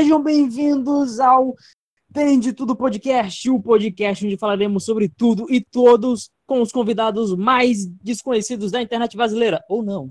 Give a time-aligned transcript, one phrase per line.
[0.00, 1.54] Sejam bem-vindos ao
[2.10, 7.36] Tem de Tudo Podcast, o podcast onde falaremos sobre tudo e todos com os convidados
[7.36, 10.10] mais desconhecidos da internet brasileira, ou não.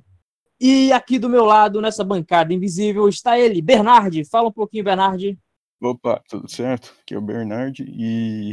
[0.62, 4.24] E aqui do meu lado, nessa bancada invisível, está ele, Bernard.
[4.26, 5.36] Fala um pouquinho, Bernard.
[5.82, 6.94] Opa, tudo certo?
[7.02, 8.52] Aqui é o Bernard e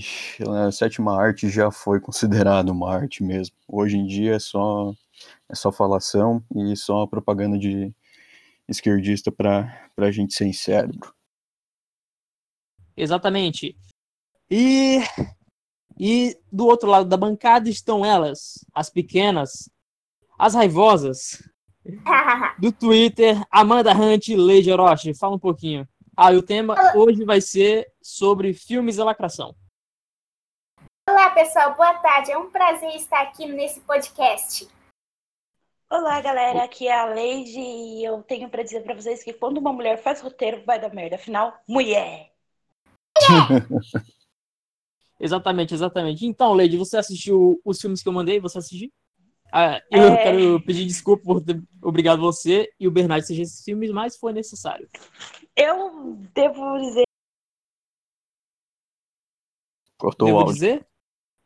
[0.64, 3.54] a sétima arte já foi considerada uma arte mesmo.
[3.68, 4.94] Hoje em dia é só
[5.50, 7.92] é só falação e só propaganda de
[8.66, 11.14] esquerdista para a gente sem cérebro.
[12.96, 13.76] Exatamente.
[14.50, 14.98] E,
[15.98, 19.68] e do outro lado da bancada estão elas, as pequenas,
[20.38, 21.42] as raivosas,
[22.58, 25.14] do Twitter, Amanda Hunt e Lady Orochi.
[25.14, 25.86] Fala um pouquinho.
[26.16, 29.54] Ah, e o tema hoje vai ser sobre filmes e lacração.
[31.08, 32.32] Olá, pessoal, boa tarde.
[32.32, 34.66] É um prazer estar aqui nesse podcast.
[35.88, 36.64] Olá, galera.
[36.64, 40.02] Aqui é a Lady e eu tenho para dizer para vocês que quando uma mulher
[40.02, 41.14] faz roteiro, vai dar merda.
[41.16, 42.32] Afinal, mulher.
[45.20, 46.26] exatamente, exatamente.
[46.26, 48.40] Então, Lady, você assistiu os filmes que eu mandei?
[48.40, 48.90] Você assistiu?
[49.52, 50.22] Ah, eu é...
[50.22, 54.16] quero pedir desculpa por ter obrigado você e o Bernardo a assistir esses filmes, mas
[54.16, 54.88] foi necessário.
[55.54, 57.04] Eu devo dizer.
[59.98, 60.54] Cortou devo o áudio.
[60.54, 60.86] dizer?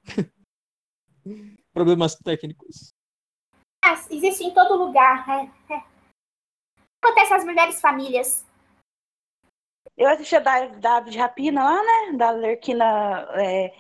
[1.73, 2.93] Problemas técnicos.
[3.85, 5.29] Ah, existe em todo lugar.
[5.29, 5.85] É, é.
[7.03, 8.45] Acontece às mulheres famílias.
[10.01, 12.17] Eu assisti a da, da de Rapina lá, né?
[12.17, 13.75] Da Lerquina é,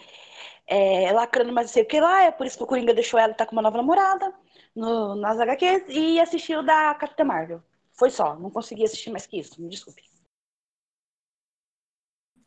[0.66, 2.24] é, lacrando mais não sei o que lá.
[2.24, 4.30] É por isso que o Coringa deixou ela estar tá com uma nova namorada
[4.76, 5.84] no, nas HQs.
[5.88, 7.62] E assisti o da Capitã Marvel.
[7.94, 8.38] Foi só.
[8.38, 9.62] Não consegui assistir mais que isso.
[9.62, 10.02] Me desculpe.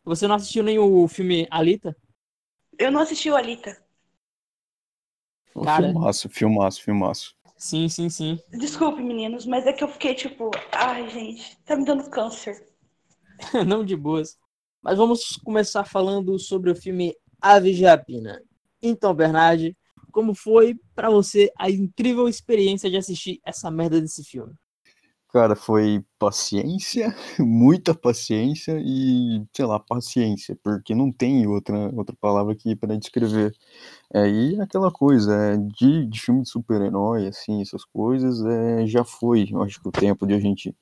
[0.03, 1.97] Você não assistiu nem o filme Alita?
[2.77, 3.83] Eu não assisti o Alita.
[5.63, 5.87] Cara.
[5.87, 7.35] Filmaço, filmaço, filmaço.
[7.57, 8.39] Sim, sim, sim.
[8.51, 12.71] Desculpe, meninos, mas é que eu fiquei tipo, ai, gente, tá me dando câncer.
[13.65, 14.37] não de boas.
[14.81, 18.41] Mas vamos começar falando sobre o filme Aves de Rapina.
[18.81, 19.75] Então, Bernard,
[20.11, 24.53] como foi para você a incrível experiência de assistir essa merda desse filme?
[25.33, 32.53] Cara, foi paciência, muita paciência e, sei lá, paciência, porque não tem outra, outra palavra
[32.53, 33.51] aqui para descrever.
[34.13, 39.03] É, e aquela coisa, é, de, de filme de super-herói, assim, essas coisas, é, já
[39.03, 40.75] foi, eu acho que o tempo de a gente,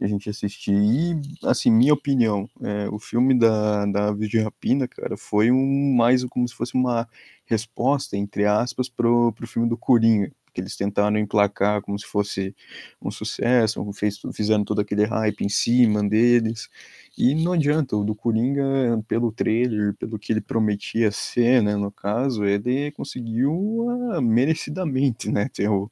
[0.00, 0.74] a gente assistir.
[0.74, 5.94] E, assim, minha opinião, é, o filme da, da Aves de Rapina, cara, foi um
[5.94, 7.08] mais como se fosse uma
[7.46, 12.54] resposta, entre aspas, pro, pro filme do Coringa que eles tentaram emplacar como se fosse
[13.00, 16.68] um sucesso, fez, fizeram todo aquele hype em cima deles,
[17.16, 18.62] e não adianta, o do Coringa,
[19.06, 25.48] pelo trailer, pelo que ele prometia ser, né, no caso, ele conseguiu uh, merecidamente, né,
[25.52, 25.90] ter o,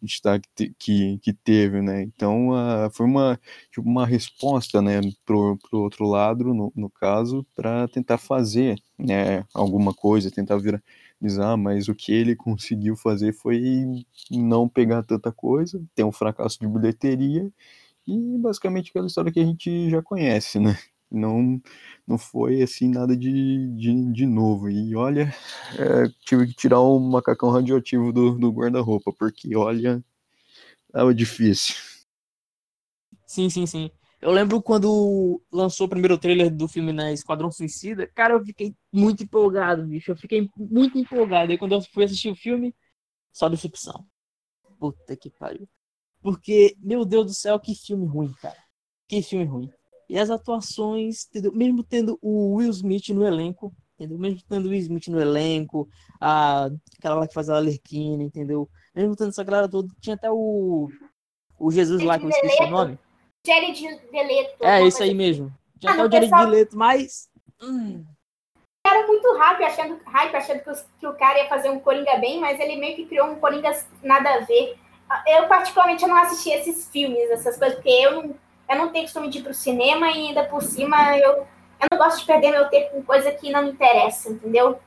[0.00, 3.40] o destaque que, que teve, né, então uh, foi uma,
[3.72, 9.44] tipo, uma resposta, né, pro, pro outro lado, no, no caso, para tentar fazer, né,
[9.54, 10.82] alguma coisa, tentar virar
[11.38, 16.58] ah, mas o que ele conseguiu fazer foi não pegar tanta coisa, ter um fracasso
[16.60, 17.50] de bilheteria
[18.06, 20.78] e basicamente aquela história que a gente já conhece, né?
[21.10, 21.60] Não,
[22.06, 24.70] não foi assim nada de, de, de novo.
[24.70, 25.34] E olha,
[25.78, 30.02] é, tive que tirar um macacão radioativo do, do guarda-roupa, porque olha,
[30.92, 31.74] tava difícil.
[33.26, 33.90] Sim, sim, sim.
[34.20, 38.74] Eu lembro quando lançou o primeiro trailer do filme na Esquadrão Suicida, cara, eu fiquei
[38.92, 40.10] muito empolgado, bicho.
[40.10, 41.52] Eu fiquei muito empolgado.
[41.52, 42.74] E quando eu fui assistir o filme,
[43.32, 44.06] só decepção.
[44.78, 45.66] Puta que pariu.
[46.20, 48.58] Porque, meu Deus do céu, que filme ruim, cara.
[49.08, 49.70] Que filme ruim.
[50.06, 51.52] E as atuações, entendeu?
[51.52, 54.18] mesmo tendo o Will Smith no elenco, entendeu?
[54.18, 55.88] Mesmo tendo o Will Smith no elenco,
[56.20, 58.68] a, aquela lá que faz a Alerquina, entendeu?
[58.94, 60.88] Mesmo tendo essa galera toda, tinha até o,
[61.58, 62.98] o Jesus lá, que eu esqueci o nome.
[63.46, 64.64] Jared Leto.
[64.64, 65.16] É, isso aí assim.
[65.16, 65.52] mesmo.
[65.80, 66.48] Já ah, tá o Jared pessoal...
[66.48, 67.30] Leto, mas.
[67.60, 68.04] Hum.
[68.86, 72.40] Era muito hype achando, hype, achando que, que o cara ia fazer um Coringa bem,
[72.40, 73.70] mas ele meio que criou um Coringa
[74.02, 74.78] nada a ver.
[75.26, 78.36] Eu, particularmente, eu não assisti esses filmes, essas coisas, porque eu não,
[78.68, 81.98] eu não tenho costume de ir pro cinema e ainda por cima eu, eu não
[81.98, 84.80] gosto de perder meu tempo com coisa que não me interessa, entendeu?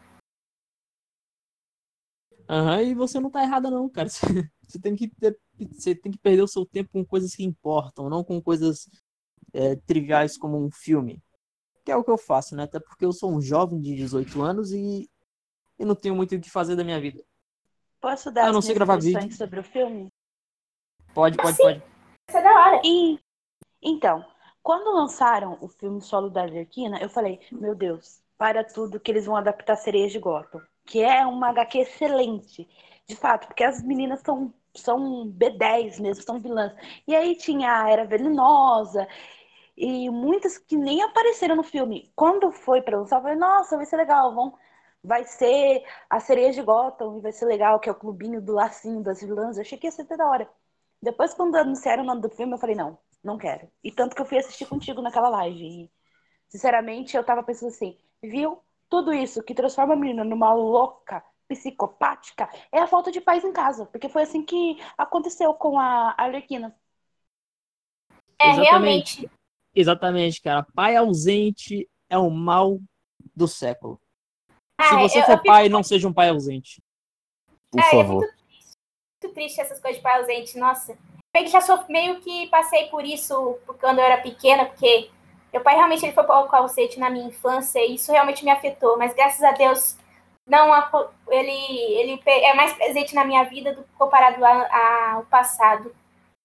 [2.50, 4.10] Aham, uhum, e você não tá errada não, cara.
[4.68, 5.38] Você tem que ter,
[5.72, 8.90] você tem que perder o seu tempo com coisas que importam, não com coisas
[9.54, 11.22] é, triviais como um filme.
[11.86, 12.64] Que é o que eu faço, né?
[12.64, 15.10] Até porque eu sou um jovem de 18 anos e,
[15.78, 17.24] e não tenho muito o que fazer da minha vida.
[18.00, 20.12] Posso dar eu não sei gravar vídeo sobre o filme?
[21.14, 21.84] Pode, pode, pode.
[22.28, 22.82] Isso é da hora.
[22.84, 23.20] E,
[23.82, 24.26] então,
[24.62, 29.26] quando lançaram o filme solo da Arlequina, eu falei, meu Deus, para tudo que eles
[29.26, 30.62] vão adaptar Sereias de Gotham.
[30.86, 32.68] Que é uma HQ excelente.
[33.08, 36.74] De fato, porque as meninas são são B10 mesmo, são vilãs.
[37.08, 39.08] E aí tinha a Era Venenosa,
[39.78, 42.12] E muitas que nem apareceram no filme.
[42.16, 44.58] Quando foi pra lançar, eu falei, nossa, vai ser legal, vão...
[45.04, 48.54] vai ser a sereia de Gotham, e vai ser legal, que é o clubinho do
[48.54, 49.58] lacinho das vilãs.
[49.58, 50.50] Eu achei que ia ser da hora.
[51.02, 53.70] Depois, quando anunciaram o nome do filme, eu falei, não, não quero.
[53.84, 55.86] E tanto que eu fui assistir contigo naquela live.
[55.86, 55.92] E,
[56.50, 58.62] sinceramente, eu tava pensando assim, viu?
[58.90, 63.52] Tudo isso que transforma a menina numa louca, psicopática, é a falta de paz em
[63.54, 63.86] casa.
[63.88, 66.76] Porque foi assim que aconteceu com a Arlequina.
[68.40, 69.22] É, Exatamente.
[69.22, 69.32] realmente.
[69.76, 70.66] Exatamente, cara.
[70.76, 72.80] Pai ausente é o mal
[73.36, 74.00] do século.
[74.78, 76.82] Ah, Se você eu- for eu fico pai, não seja um pai ausente.
[77.72, 78.20] Por É, é favor.
[78.22, 78.44] muito
[79.24, 80.98] muito triste essas coisas de pai ausente, nossa.
[81.34, 85.10] Meio que já sou, meio que passei por isso quando eu era pequena, porque
[85.52, 88.98] meu pai realmente ele foi pouco ausente na minha infância e isso realmente me afetou,
[88.98, 89.98] mas graças a Deus
[90.46, 90.72] não
[91.30, 95.94] ele ele é mais presente na minha vida do que comparado ao passado.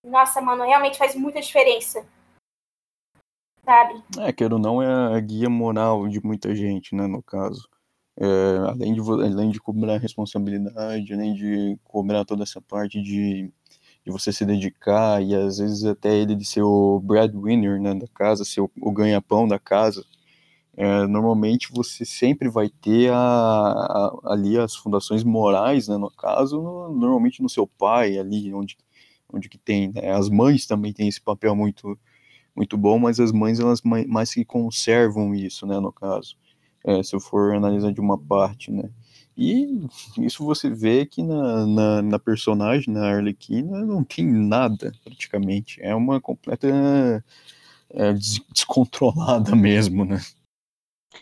[0.05, 2.06] Nossa, mano, realmente faz muita diferença.
[3.65, 4.03] Sabe?
[4.21, 7.69] É, quero não, é a guia moral de muita gente, né, no caso.
[8.17, 8.27] É,
[8.69, 13.53] além, de, além de cobrar responsabilidade, além de cobrar toda essa parte de,
[14.05, 18.09] de você se dedicar e às vezes até ele de ser o breadwinner, né, da
[18.09, 20.05] casa, ser o, o ganha-pão da casa,
[20.79, 26.63] é, normalmente você sempre vai ter a, a- ali as fundações morais, né, no caso,
[26.63, 28.77] no- normalmente no seu pai, ali onde,
[29.33, 31.99] onde que tem, né, as mães também têm esse papel muito
[32.57, 36.37] muito bom, mas as mães elas mai- mais que conservam isso, né, no caso,
[36.85, 38.91] é, se eu for analisar de uma parte, né,
[39.37, 39.87] e
[40.19, 45.95] isso você vê que na, na, na personagem, na Arlequina, não tem nada, praticamente, é
[45.95, 46.67] uma completa
[47.91, 50.21] é, des- descontrolada mesmo, né.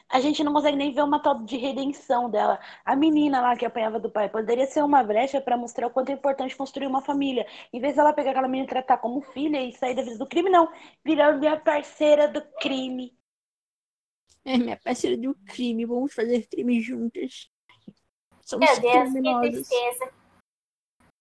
[0.08, 2.58] A gente não consegue nem ver uma tal de redenção dela.
[2.84, 6.10] A menina lá que apanhava do pai poderia ser uma brecha para mostrar o quanto
[6.10, 7.46] é importante construir uma família.
[7.72, 10.26] Em vez dela pegar aquela menina e tratar como filha e sair da vida do
[10.26, 10.72] crime, não.
[11.04, 13.16] Virar minha parceira do crime.
[14.44, 17.50] É minha parceira de um crime, vamos fazer crime juntas.
[18.42, 19.50] Somos Meu Deus, que criminosas.
[19.50, 20.12] tristeza.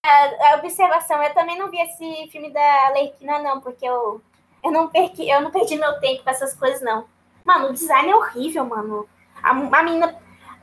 [0.04, 4.22] A, a observação, eu também não vi esse filme da Lerquina, não, porque eu,
[4.62, 7.08] eu, não perdi, eu não perdi meu tempo com essas coisas, não.
[7.46, 9.08] Mano, o design é horrível, mano.
[9.42, 10.14] A, a menina.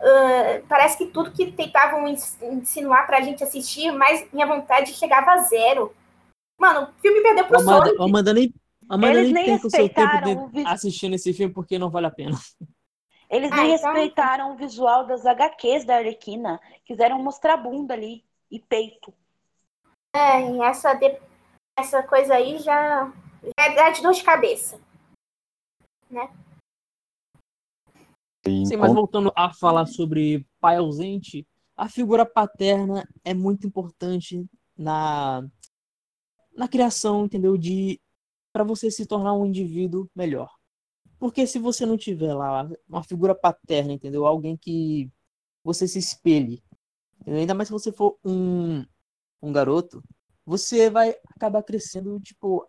[0.01, 5.37] ah, parece que tudo que tentavam insinuar pra gente assistir, mas minha vontade chegava a
[5.37, 5.95] zero.
[6.59, 8.03] Mano, o filme perdeu pro Amanda, Sonic.
[8.03, 8.53] Amanda nem,
[8.89, 11.79] Amanda Eles nem nem perca o seu tempo respeitaram o de, assistindo esse filme porque
[11.79, 12.37] não vale a pena.
[13.29, 16.59] Eles Ah, nem então- respeitaram o visual das HQs da Arlequina.
[16.85, 19.11] Quiseram mostrar bunda ali e peito.
[20.15, 21.17] É, e essa, de-
[21.79, 23.11] essa coisa aí já,
[23.59, 24.79] já dá de dor de cabeça.
[26.11, 26.17] E
[28.45, 34.45] Sim, mas enquanto- voltando a falar sobre pai ausente, a figura paterna é muito importante
[34.77, 35.43] na,
[36.55, 37.57] na criação, entendeu?
[37.57, 37.99] De
[38.51, 40.49] para você se tornar um indivíduo melhor.
[41.19, 44.25] Porque se você não tiver lá uma figura paterna, entendeu?
[44.27, 45.11] Alguém que
[45.63, 46.63] você se espelhe,
[47.21, 47.41] entendeu?
[47.41, 48.85] ainda mais se você for um,
[49.41, 50.03] um garoto,
[50.45, 52.67] você vai acabar crescendo, tipo,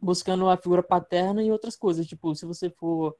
[0.00, 2.06] buscando a figura paterna em outras coisas.
[2.06, 3.16] Tipo, se você for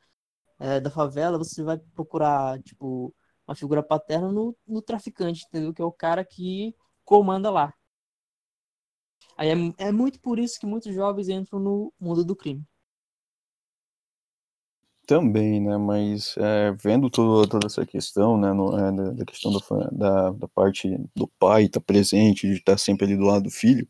[0.58, 3.14] é, da favela, você vai procurar, tipo,
[3.46, 5.72] uma figura paterna no, no traficante, entendeu?
[5.72, 6.74] Que é o cara que
[7.04, 7.72] comanda lá.
[9.36, 12.64] Aí é, é muito por isso que muitos jovens entram no mundo do crime.
[15.06, 15.76] Também, né?
[15.78, 18.52] Mas é, vendo todo, toda essa questão, né?
[18.52, 23.04] no- é, da, questão fa- da, da parte do pai estar presente, de estar sempre
[23.06, 23.86] ali do lado do filho,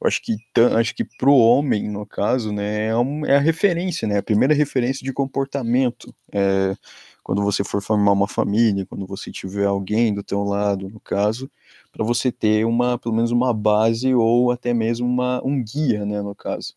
[0.00, 0.36] eu acho que
[0.78, 4.18] acho que pro homem, no caso, né, é, um- é a referência, né?
[4.18, 6.14] A primeira referência de comportamento.
[6.32, 6.76] É,
[7.22, 11.50] quando você for formar uma família, quando você tiver alguém do teu lado, no caso,
[11.92, 16.22] para você ter uma, pelo menos uma base ou até mesmo uma, um guia, né,
[16.22, 16.74] no caso.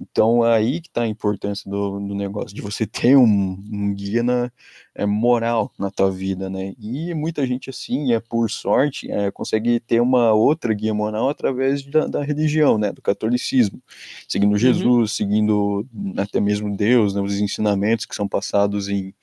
[0.00, 3.24] Então, aí que está a importância do, do negócio, de você ter um,
[3.72, 4.50] um guia na,
[4.94, 6.74] é, moral na tua vida, né?
[6.78, 11.84] E muita gente, assim, é, por sorte, é, consegue ter uma outra guia moral através
[11.84, 12.92] da, da religião, né?
[12.92, 13.82] Do catolicismo.
[14.28, 15.86] Seguindo Jesus, seguindo
[16.16, 17.20] até mesmo Deus, né?
[17.20, 19.14] Os ensinamentos que são passados em,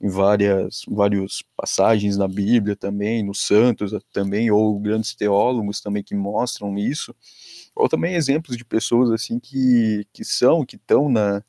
[0.00, 6.14] em várias, várias passagens na Bíblia também, nos santos também, ou grandes teólogos também que
[6.14, 7.14] mostram isso
[7.74, 11.42] ou também exemplos de pessoas assim que, que são, que estão na,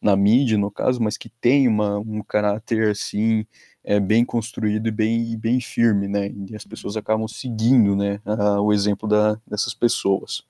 [0.00, 3.46] na mídia, no caso, mas que têm uma, um caráter assim
[3.84, 6.30] é, bem construído e bem, bem firme, né?
[6.48, 10.42] E as pessoas acabam seguindo, né, a, o exemplo da, dessas pessoas.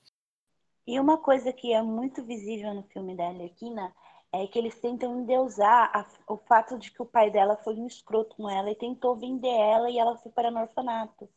[0.87, 3.93] E uma coisa que é muito visível no filme da Arlequina
[4.31, 7.87] é que eles tentam endeusar a- o fato de que o pai dela foi um
[7.87, 11.29] escroto com ela e tentou vender ela e ela foi para no orfanato.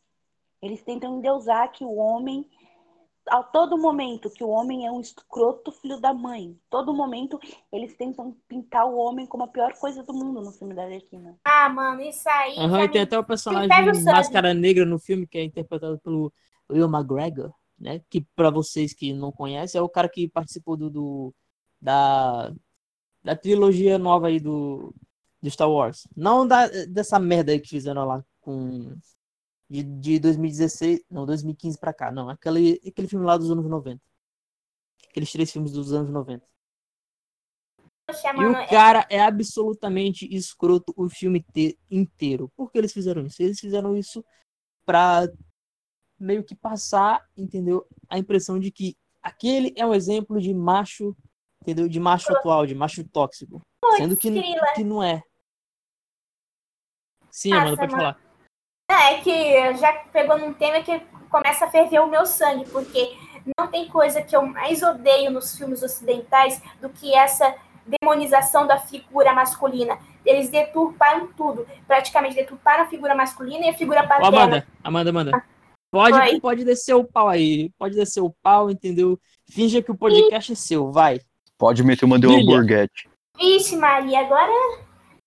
[0.61, 2.49] Eles tentam endeusar que o homem
[3.29, 6.57] a todo momento que o homem é um escroto filho da mãe.
[6.69, 7.39] Todo momento
[7.71, 11.37] eles tentam pintar o homem como a pior coisa do mundo no filme da Arlequina.
[11.43, 12.53] Ah, mano, isso aí.
[12.53, 14.03] E tem me- até o personagem o.
[14.17, 16.31] Máscara Negra no filme, que é interpretado pelo
[16.71, 18.01] Will McGregor, né?
[18.09, 21.35] Que pra vocês que não conhecem, é o cara que participou do, do-
[21.81, 22.51] da,
[23.23, 24.93] da trilogia nova aí do,
[25.41, 26.07] do Star Wars.
[26.15, 28.93] Não da, dessa merda aí que fizeram lá com.
[29.69, 32.29] De, de 2016, não, 2015 pra cá, não.
[32.29, 34.01] Aquele, aquele filme lá dos anos 90.
[35.09, 36.43] Aqueles três filmes dos anos 90.
[38.07, 42.51] Poxa, E mano, o cara é absolutamente escroto o filme te- inteiro.
[42.55, 43.41] Por que eles fizeram isso?
[43.43, 44.25] Eles fizeram isso
[44.85, 45.27] pra
[46.19, 47.85] meio que passar, entendeu?
[48.09, 51.15] A impressão de que aquele é um exemplo de macho,
[51.61, 51.87] entendeu?
[51.87, 53.61] De macho atual, de macho tóxico.
[53.97, 54.31] Sendo que,
[54.75, 55.21] que não é.
[57.29, 58.03] Sim, Nossa, Amanda, pode mano.
[58.15, 58.28] falar.
[58.89, 63.15] É que já pegou num tema que começa a ferver o meu sangue, porque
[63.57, 67.55] não tem coisa que eu mais odeio nos filmes ocidentais do que essa
[67.85, 69.97] demonização da figura masculina.
[70.25, 74.27] Eles deturparam tudo, praticamente deturparam a figura masculina e a figura Ô, paterna.
[74.27, 75.43] Amanda, Amanda, Amanda.
[75.91, 76.39] Pode, Oi.
[76.39, 77.71] pode descer o pau aí.
[77.77, 79.19] Pode descer o pau, entendeu?
[79.49, 81.19] Finja que o podcast é seu, vai.
[81.57, 82.45] Pode meter uma Brilha.
[82.45, 83.09] Borghetti.
[83.35, 84.51] Vixe, Maria, agora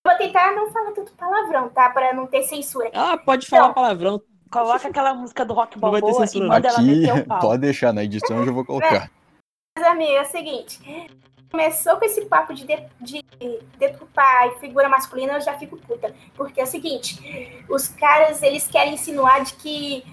[0.05, 1.89] vou tentar não falar tanto palavrão, tá?
[1.89, 2.91] Para não ter censura.
[2.93, 3.73] Ah, pode falar Não.
[3.73, 4.21] palavrão.
[4.51, 7.21] Coloca aquela música do Rock Não vai ter Balboa e censura, manda ela Aqui, meter
[7.21, 7.39] o pau.
[7.39, 9.09] pode deixar, na edição eu já vou colocar.
[9.75, 11.09] Mas, amigo, é o seguinte.
[11.49, 13.63] Começou com esse papo de, de, de
[14.59, 16.13] figura masculina, eu já fico puta.
[16.35, 20.03] Porque é o seguinte, os caras, eles querem insinuar de que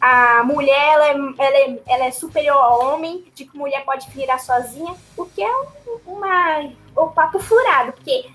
[0.00, 4.08] a mulher, ela é, ela é, ela é superior ao homem, de que mulher pode
[4.10, 5.66] virar sozinha, o que é um,
[6.06, 7.92] uma, um papo furado.
[7.92, 8.30] Porque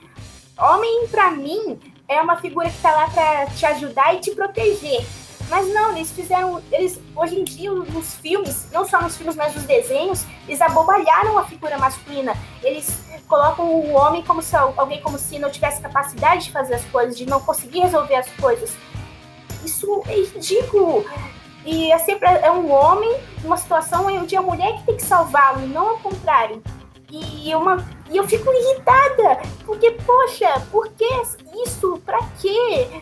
[0.57, 5.05] homem, pra mim, é uma figura que tá lá pra te ajudar e te proteger.
[5.49, 6.61] Mas não, eles fizeram.
[6.71, 11.37] Eles, hoje em dia, nos filmes, não só nos filmes, mas nos desenhos, eles abobalharam
[11.37, 12.33] a figura masculina.
[12.61, 16.85] Eles colocam o homem como se alguém como se não tivesse capacidade de fazer as
[16.85, 18.71] coisas, de não conseguir resolver as coisas.
[19.65, 21.05] Isso é ridículo.
[21.65, 25.63] E é sempre é um homem numa situação onde a mulher que tem que salvá-lo,
[25.63, 26.61] e não ao contrário.
[27.09, 31.03] E, uma, e eu fico irritada, porque, poxa, por que
[31.65, 31.99] isso?
[32.05, 33.01] Pra quê?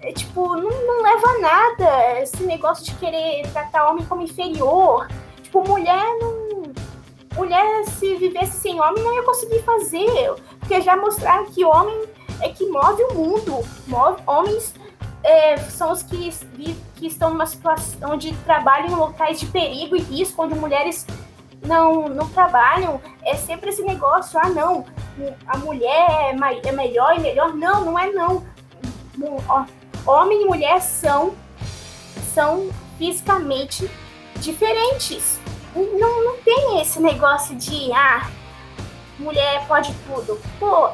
[0.00, 5.08] É, tipo, não, não leva a nada esse negócio de querer tratar homem como inferior.
[5.44, 6.72] Tipo, mulher não.
[7.36, 10.34] Mulher, se vivesse sem homem, não ia conseguir fazer.
[10.58, 12.04] Porque já mostraram que homem
[12.40, 13.64] é que move o mundo.
[13.86, 14.74] Move, homens
[15.22, 16.30] é, são os que,
[16.96, 21.06] que estão numa situação onde trabalham em locais de perigo e risco, onde mulheres
[21.64, 23.00] não, não trabalham.
[23.24, 24.84] É sempre esse negócio, ah não,
[25.46, 27.54] a mulher é, é melhor e melhor.
[27.54, 28.44] Não, não é não.
[30.06, 31.34] Homem e mulher são,
[32.34, 33.88] são fisicamente
[34.36, 35.40] diferentes.
[35.74, 38.28] Não, não tem esse negócio de, ah,
[39.18, 40.40] mulher pode tudo.
[40.58, 40.90] Pô,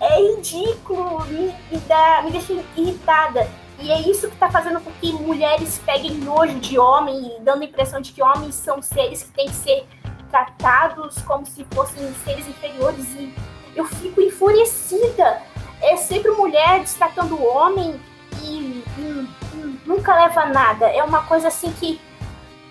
[0.00, 3.48] é ridículo, me, me, dá, me deixa irritada.
[3.80, 7.64] E é isso que tá fazendo com que mulheres peguem nojo de homem dando a
[7.64, 9.86] impressão de que homens são seres que têm que ser
[10.30, 13.06] tratados como se fossem seres inferiores.
[13.14, 13.32] E
[13.74, 15.42] eu fico enfurecida.
[15.80, 18.00] É sempre mulher destacando o homem
[18.42, 20.86] e, e- e nunca leva nada.
[20.86, 22.00] É uma coisa assim que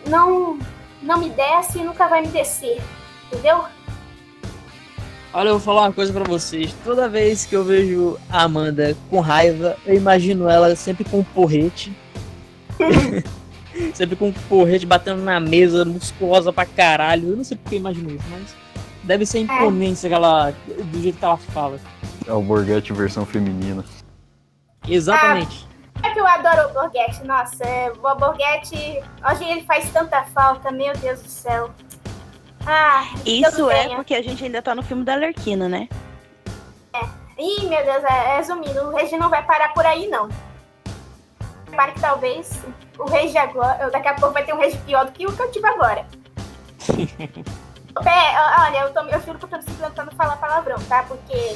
[0.08, 0.58] não,
[1.02, 2.82] não me desce e nunca vai me descer.
[3.32, 3.64] Entendeu?
[5.34, 6.74] Olha, eu vou falar uma coisa pra vocês.
[6.84, 11.24] Toda vez que eu vejo a Amanda com raiva, eu imagino ela sempre com um
[11.24, 11.96] porrete.
[13.94, 17.30] sempre com um porrete batendo na mesa, musculosa pra caralho.
[17.30, 18.56] Eu não sei porque eu imagino isso, mas
[19.04, 21.80] deve ser a imponência que ela, do jeito que ela fala.
[22.26, 23.84] É o Borghetti versão feminina.
[24.88, 25.68] Exatamente.
[26.04, 27.26] É que eu adoro o Borghetti.
[27.26, 31.72] Nossa, é, o Borghetti, hoje ele faz tanta falta, meu Deus do céu.
[32.66, 33.96] Ah, Isso tudo é bem.
[33.96, 35.88] porque a gente ainda tá no filme da Lerquina, né?
[37.40, 40.28] Ih, meu Deus, é, resumindo, o Regi não vai parar por aí, não.
[41.70, 42.60] Para que talvez
[43.00, 45.42] o Regi agora, daqui a pouco vai ter um Regi pior do que o que
[45.42, 46.06] eu tive agora.
[48.04, 50.78] Pé, olha, eu, tô, eu juro que eu tô me segurando pra não falar palavrão,
[50.88, 51.04] tá?
[51.08, 51.56] Porque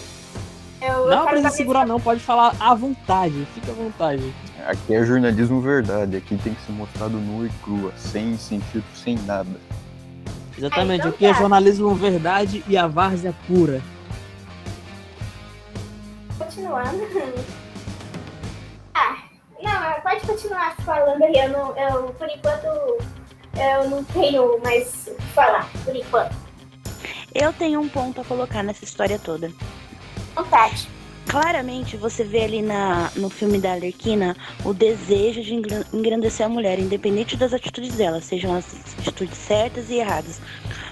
[0.82, 2.00] eu, eu Não quero precisa saber- segurar, não.
[2.00, 3.48] Pode falar à vontade.
[3.54, 4.34] Fica à vontade.
[4.66, 9.16] Aqui é jornalismo verdade, aqui tem que ser mostrado nu e crua, sem, filtro, sem
[9.20, 9.50] nada.
[10.58, 11.00] Exatamente.
[11.02, 11.40] então Aqui é tá.
[11.40, 13.82] jornalismo verdade e a várzea pura.
[16.40, 17.02] Continuando.
[20.12, 21.34] Pode continuar falando aí.
[21.36, 26.36] Eu, não, eu, por enquanto, eu não tenho mais o que falar, por enquanto.
[27.34, 29.50] Eu tenho um ponto a colocar nessa história toda.
[30.36, 30.90] Vontade.
[31.30, 36.50] claramente você vê ali na, no filme da Arlequina o desejo de engran- engrandecer a
[36.50, 38.66] mulher, independente das atitudes dela, sejam as
[39.00, 40.42] atitudes certas e erradas.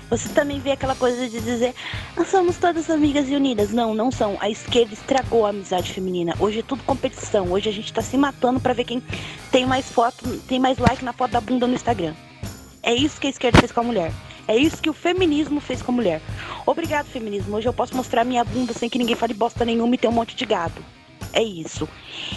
[0.09, 1.75] Você também vê aquela coisa de dizer,
[2.17, 3.71] "Ah, somos todas amigas e unidas.
[3.71, 4.37] Não, não são.
[4.39, 6.33] A esquerda estragou a amizade feminina.
[6.39, 7.51] Hoje é tudo competição.
[7.51, 9.03] Hoje a gente tá se matando pra ver quem
[9.51, 12.13] tem mais foto, tem mais like na foto da bunda no Instagram.
[12.81, 14.11] É isso que a esquerda fez com a mulher.
[14.47, 16.21] É isso que o feminismo fez com a mulher.
[16.65, 17.55] Obrigado, feminismo.
[17.55, 20.11] Hoje eu posso mostrar minha bunda sem que ninguém fale bosta nenhuma e ter um
[20.11, 20.83] monte de gado.
[21.33, 21.87] É isso.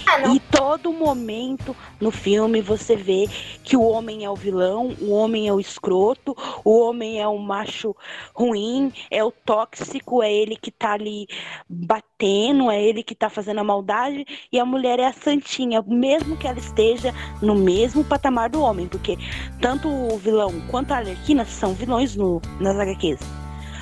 [0.06, 0.34] Ah.
[0.34, 3.26] E todo momento no filme você vê
[3.64, 7.38] que o homem é o vilão, o homem é o escroto, o homem é o
[7.38, 7.96] macho
[8.34, 11.26] ruim, é o tóxico, é ele que tá ali
[11.68, 16.36] batendo, é ele que tá fazendo a maldade, e a mulher é a santinha, mesmo
[16.36, 19.16] que ela esteja no mesmo patamar do homem, porque
[19.60, 23.20] tanto o vilão quanto a Arlequina são vilões no, nas HQs.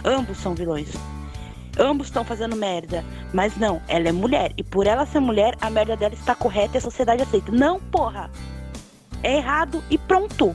[0.05, 0.91] Ambos são vilões.
[1.81, 3.03] Ambos estão fazendo merda.
[3.33, 4.53] Mas não, ela é mulher.
[4.57, 7.51] E por ela ser mulher, a merda dela está correta e a sociedade aceita.
[7.51, 8.31] Não, porra!
[9.23, 10.55] É errado e pronto.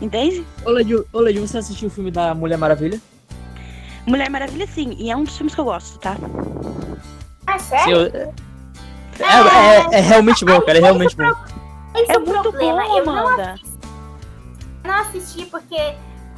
[0.00, 0.44] Entende?
[0.64, 3.00] Ô, Lady, ô, Lady, você assistiu o filme da Mulher Maravilha?
[4.06, 4.94] Mulher Maravilha, sim.
[4.98, 6.16] E é um dos filmes que eu gosto, tá?
[7.46, 7.96] Ah, Sim, sério?
[7.96, 8.34] eu-
[9.20, 10.78] é, é- é realmente bom, cara.
[10.78, 11.32] É realmente bom.
[11.94, 12.82] Esse É é o muito problema.
[12.82, 13.54] bom, eu não, Amanda.
[14.84, 15.94] não assisti porque,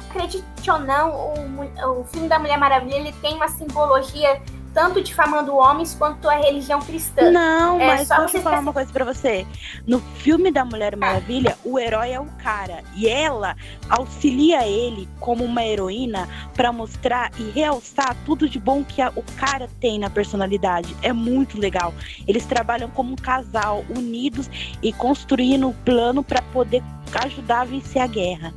[0.09, 4.41] acredite ou não, o, o filme da Mulher Maravilha ele tem uma simbologia
[4.73, 7.31] tanto difamando homens quanto a religião cristã.
[7.31, 9.47] Não, É, mas só deixa eu falar uma coisa pra você.
[9.87, 12.83] No filme da Mulher Maravilha, o herói é o cara.
[12.95, 13.55] E ela
[13.89, 19.23] auxilia ele como uma heroína pra mostrar e realçar tudo de bom que a- o
[19.35, 20.95] cara tem na personalidade.
[21.01, 21.91] É muito legal.
[22.27, 24.47] Eles trabalham como um casal, unidos
[24.83, 26.83] e construindo o plano pra poder
[27.23, 28.53] ajudar a vencer a guerra.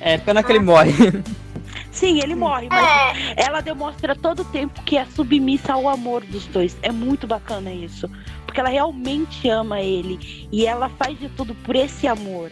[0.00, 0.92] É, pena que ele morre.
[1.90, 2.86] Sim, ele morre, mas
[3.36, 6.76] É, ela demonstra todo o tempo que é submissa ao amor dos dois.
[6.82, 8.08] É muito bacana isso.
[8.46, 10.46] Porque ela realmente ama ele.
[10.52, 12.50] E ela faz de tudo por esse amor.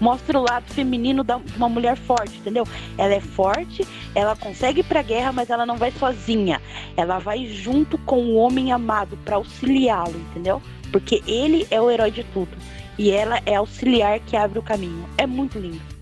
[0.00, 2.66] Mostra o lado feminino da- de uma mulher forte, entendeu?
[2.98, 6.60] Ela é forte, ela consegue ir pra guerra, mas ela não vai sozinha.
[6.96, 10.60] Ela vai junto com o homem amado pra auxiliá-lo, entendeu?
[10.92, 12.50] Porque ele é o herói de tudo.
[12.98, 15.04] E ela é auxiliar que abre o caminho.
[15.18, 15.95] É muito lindo.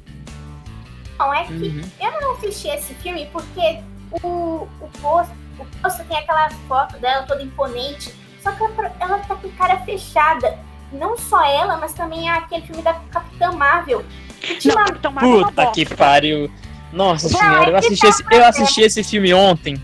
[1.24, 1.82] Não, é que Uhum.
[2.00, 3.80] eu não assisti esse filme porque
[4.22, 9.18] o, o posto o posto tem aquela foto dela toda imponente, só que ela, ela
[9.20, 10.58] tá com cara fechada.
[10.92, 14.04] Não só ela, mas também aquele filme da Capitã Marvel.
[14.40, 16.50] Que Não, tinha Capitão Marvel é uma Puta que pariu.
[16.92, 19.82] Nossa Não, senhora, eu é assisti, esse, eu assisti esse filme ontem.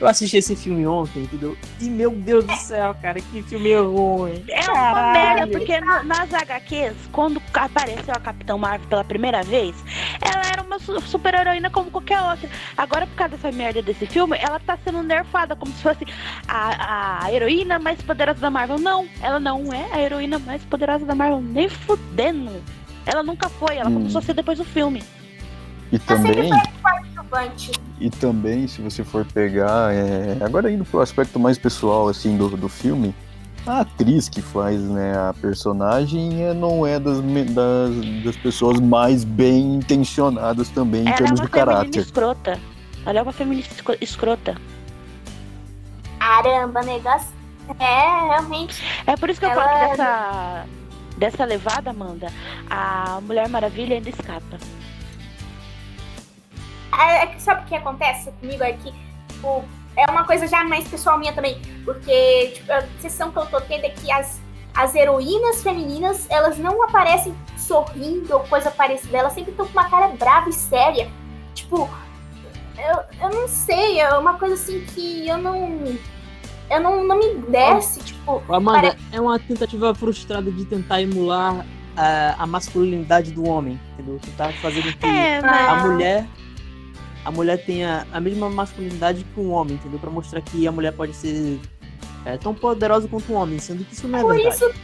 [0.00, 1.56] Eu assisti esse filme ontem, entendeu?
[1.80, 4.44] E meu Deus do céu, cara, que filme ruim.
[4.48, 9.74] É uma merda, porque no- nas HQs, quando apareceu a Capitão Marvel pela primeira vez,
[10.20, 12.48] ela era uma su- super-heroína como qualquer outra.
[12.76, 16.06] Agora, por causa dessa merda desse filme, ela tá sendo nerfada, como se fosse
[16.46, 18.78] a, a heroína mais poderosa da Marvel.
[18.78, 22.52] Não, ela não é a heroína mais poderosa da Marvel, nem fudendo.
[23.04, 23.94] Ela nunca foi, ela Hum.
[23.94, 25.02] começou a ser depois do filme.
[25.90, 26.50] E também,
[27.28, 27.70] coadjuvante.
[28.00, 32.48] e também, se você for pegar, é, agora indo pro aspecto mais pessoal assim do,
[32.56, 33.14] do filme,
[33.66, 39.24] a atriz que faz né, a personagem é, não é das, das, das pessoas mais
[39.24, 42.00] bem intencionadas também em Ela é termos uma de caráter.
[42.00, 42.58] escrota.
[43.04, 44.56] Ela é uma feminista escro- escrota.
[46.18, 47.28] Caramba, negócio.
[47.78, 48.82] É, realmente.
[49.06, 50.64] É por isso que eu Ela falo que é- dessa,
[51.18, 52.28] dessa levada, Amanda,
[52.70, 54.58] a Mulher Maravilha ainda escapa.
[56.98, 58.62] É, é sabe o que acontece comigo?
[58.62, 58.92] É que,
[59.28, 59.64] tipo,
[59.96, 61.60] é uma coisa já mais pessoal minha também.
[61.84, 64.40] Porque, tipo, a sensação que eu tô tendo é que as,
[64.74, 69.18] as heroínas femininas, elas não aparecem sorrindo ou coisa parecida.
[69.18, 71.10] Elas sempre estão com uma cara brava e séria.
[71.54, 71.88] Tipo,
[72.78, 75.98] eu, eu não sei, é uma coisa assim que eu não.
[76.70, 78.42] Eu não, não me desce, tipo.
[78.52, 81.64] Amanda, é uma tentativa frustrada de tentar emular
[81.96, 84.20] a, a masculinidade do homem, entendeu?
[84.20, 85.84] Tentar fazer com que É, a mas.
[85.84, 86.26] mulher
[87.24, 89.98] a mulher tenha a mesma masculinidade que um homem, entendeu?
[89.98, 91.60] Pra mostrar que a mulher pode ser
[92.24, 94.54] é, tão poderosa quanto um homem, sendo que isso não é Por verdade.
[94.54, 94.74] isso,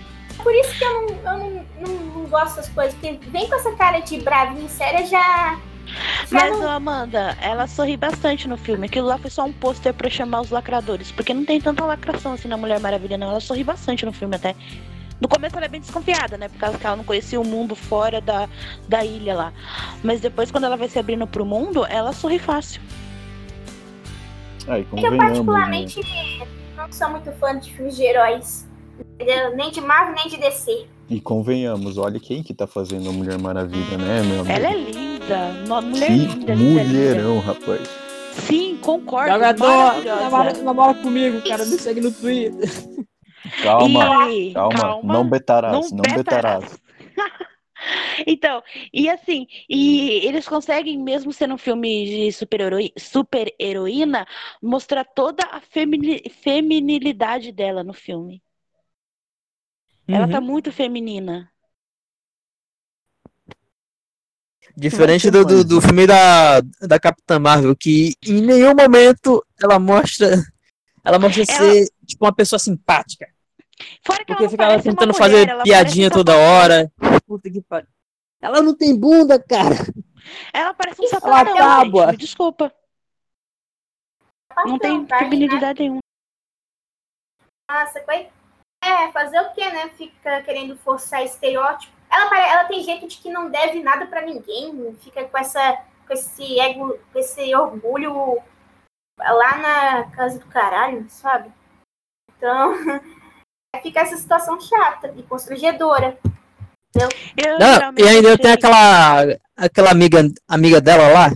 [0.43, 2.95] por isso que eu, não, eu não, não, não gosto das coisas.
[2.95, 5.59] Porque vem com essa cara de bravinha e séria já.
[5.87, 8.87] já Mas, não- Amanda, ela sorri bastante no filme.
[8.87, 11.11] Aquilo lá foi só um pôster pra chamar os lacradores.
[11.13, 13.31] Porque não tem tanta lacração assim na Mulher Maravilha, não.
[13.31, 14.55] Ela sorri bastante no filme até.
[15.21, 16.49] No começo ela é bem desconfiada, né?
[16.49, 18.49] Por causa que ela não conhecia o mundo fora da,
[18.89, 19.53] da ilha lá.
[20.03, 22.81] Mas depois, quando ela vai se abrindo pro mundo, ela sorri fácil.
[24.67, 25.17] Aí, Eu né?
[25.19, 26.01] particularmente
[26.77, 28.67] não sou muito fã de filmes de heróis.
[29.15, 29.55] entendeu?
[29.57, 30.87] Nem de Marvel, nem de DC.
[31.09, 34.51] E convenhamos, olha quem que tá fazendo a Mulher Maravilha, né, meu amigo?
[34.51, 35.39] Ela é linda.
[35.67, 36.85] Uma mulher que linda, linda, linda.
[36.85, 37.89] mulherão, rapaz.
[38.33, 39.31] Sim, concordo.
[39.33, 41.65] Jogador, namora, namora comigo, cara.
[41.67, 42.69] Me segue no Twitter.
[43.63, 46.79] Calma, E- calma, não betarás, não, betarás.
[48.27, 48.63] então,
[48.93, 54.27] e assim, e eles conseguem, mesmo sendo um filme de super-heroi- super-heroína,
[54.63, 58.43] mostrar toda a femini- feminilidade dela no filme.
[60.07, 60.45] Ela tá Uhum.
[60.45, 61.51] muito feminina.
[64.77, 70.43] Diferente do, do, do filme da, da Capitã Marvel, que em nenhum momento ela mostra.
[71.05, 73.29] Ela mostra Ela- ser, tipo, uma pessoa simpática.
[74.05, 76.93] Fora que Porque não fica lá parece uma tentando mulher, fazer piadinha toda hora.
[77.27, 77.89] Puta que pariu.
[78.41, 79.75] Ela não tem bunda, cara.
[80.53, 82.07] Ela parece um Ela sapatão, tábua.
[82.11, 82.21] gente.
[82.21, 82.73] Desculpa.
[84.65, 86.01] Não tem Tá, feminilidade nenhuma.
[87.71, 88.29] Nossa, coi-
[88.83, 89.89] É, fazer o quê, né?
[89.97, 91.91] Fica querendo forçar estereótipo.
[92.11, 94.95] Ela, pare- ela tem jeito de que não deve nada pra ninguém.
[95.01, 98.43] Fica com, essa, com esse ego, com esse orgulho
[99.19, 101.51] lá na casa do caralho, sabe?
[102.37, 102.73] Então,
[103.81, 106.19] fica essa situação chata e constrangedora.
[106.97, 111.31] Eu, Não, e ainda tem achei- aquela, aquela amiga, amiga dela lá,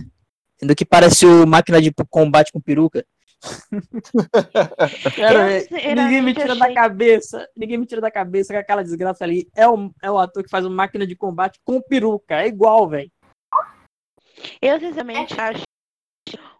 [0.57, 3.05] sendo que parece o máquina de combate com peruca.
[5.15, 7.47] Cara, Eu, ninguém me tira da cabeça.
[7.55, 10.49] Ninguém me tira da cabeça que aquela desgraça ali é o, é o ator que
[10.49, 12.41] faz o máquina de combate com peruca.
[12.41, 13.09] É igual, velho.
[14.61, 15.63] Eu, sinceramente, acho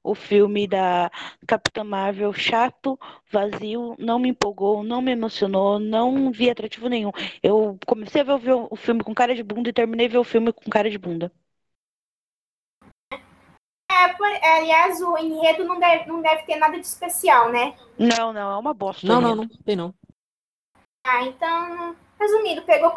[0.03, 1.12] o filme da
[1.47, 2.99] Capitã Marvel chato,
[3.31, 7.12] vazio, não me empolgou, não me emocionou, não vi atrativo nenhum.
[7.43, 10.23] Eu comecei a ver o filme com cara de bunda e terminei a ver o
[10.23, 11.31] filme com cara de bunda.
[13.91, 17.75] É, por- aliás, o enredo não deve, não deve ter nada de especial, né?
[17.97, 19.05] Não, não, é uma bosta.
[19.05, 19.93] Não, não, não tem não.
[21.05, 22.91] Ah, então, resumindo, pegou,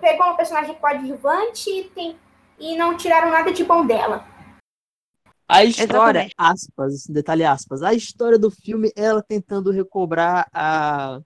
[0.00, 2.18] pegou uma personagem coadjuvante e, tem,
[2.58, 4.24] e não tiraram nada de bom dela.
[5.50, 6.34] A história, Exatamente.
[6.36, 11.20] aspas, detalhe aspas, a história do filme é ela tentando recobrar a,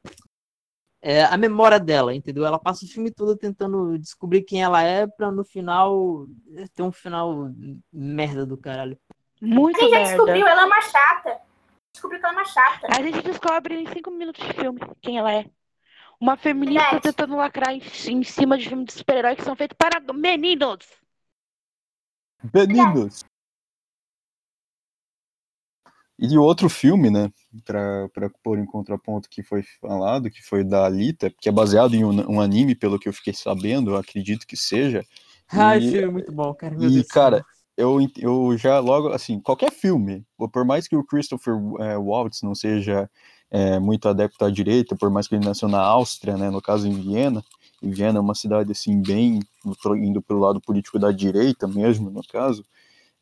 [1.01, 2.47] é, a memória dela, entendeu?
[2.47, 6.27] Ela passa o filme todo tentando descobrir quem ela é pra no final
[6.73, 7.51] ter um final
[7.93, 8.97] merda do caralho.
[9.41, 10.17] Muito A gente já merda.
[10.17, 11.41] descobriu, ela é uma chata.
[11.93, 12.87] Descobriu que ela é uma chata.
[12.97, 15.51] A gente descobre em cinco minutos de filme quem ela é.
[16.21, 17.03] Uma feminista Verdade.
[17.03, 20.87] tentando lacrar em, em cima de filmes de super-herói que são feitos para meninos.
[22.55, 23.25] Meninos!
[26.25, 27.33] E outro filme, né,
[27.65, 32.05] pra pôr em contraponto que foi falado, que foi da Alita, que é baseado em
[32.05, 35.05] um, um anime, pelo que eu fiquei sabendo, eu acredito que seja.
[35.49, 36.75] Ai, E- filme muito bom, cara.
[36.75, 37.45] Meu E, Deus cara,
[37.77, 42.55] eu, eu já logo, assim, qualquer filme, por mais que o Christopher é, Waltz não
[42.55, 43.11] seja
[43.51, 46.87] é, muito adepto à direita, por mais que ele nasceu na Áustria, né, no caso
[46.87, 47.43] em Viena,
[47.83, 49.41] e Viena é uma cidade, assim, bem
[49.97, 52.65] indo pelo lado político da direita mesmo, no caso,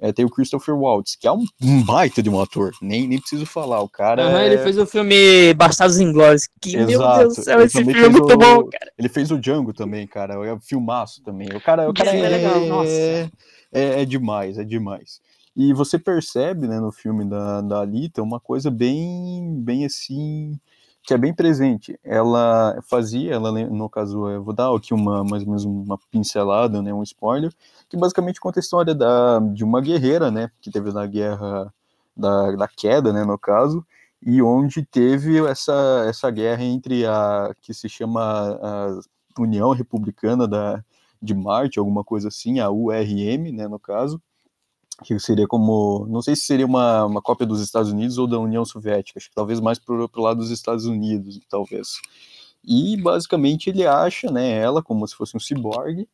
[0.00, 3.20] é, tem o Christopher Waltz, que é um, um baita de um ator, nem, nem
[3.20, 6.98] preciso falar, o cara Aham, é- ele fez o filme Bastardos Inglórios, que, meu Deus
[6.98, 8.92] do Exato, céu, ele esse filme é muito o- bom, cara.
[8.98, 10.34] Ele fez o Django também, cara.
[10.46, 11.48] É um filmaço também.
[11.54, 13.30] O cara, o cara é é, legal, nossa.
[13.72, 15.20] é, é demais, é demais.
[15.56, 20.58] E você percebe, né, no filme da, da Alita, uma coisa bem, bem assim,
[21.10, 21.98] que é bem presente.
[22.04, 26.80] Ela fazia, ela, no caso, eu vou dar aqui uma, mais ou menos uma pincelada,
[26.80, 27.52] né, um spoiler,
[27.88, 31.74] que basicamente conta a história da, de uma guerreira, né, que teve na guerra
[32.16, 33.84] da, da queda, né, no caso,
[34.22, 38.22] e onde teve essa, essa guerra entre a que se chama
[38.62, 39.00] a
[39.36, 40.80] União Republicana da,
[41.20, 44.22] de Marte, alguma coisa assim, a URM, né, no caso,
[45.02, 48.38] que seria como, não sei se seria uma, uma cópia dos Estados Unidos ou da
[48.38, 52.00] União Soviética, acho que talvez mais pro, pro lado dos Estados Unidos, talvez.
[52.62, 56.08] E basicamente ele acha, né, ela como se fosse um ciborgue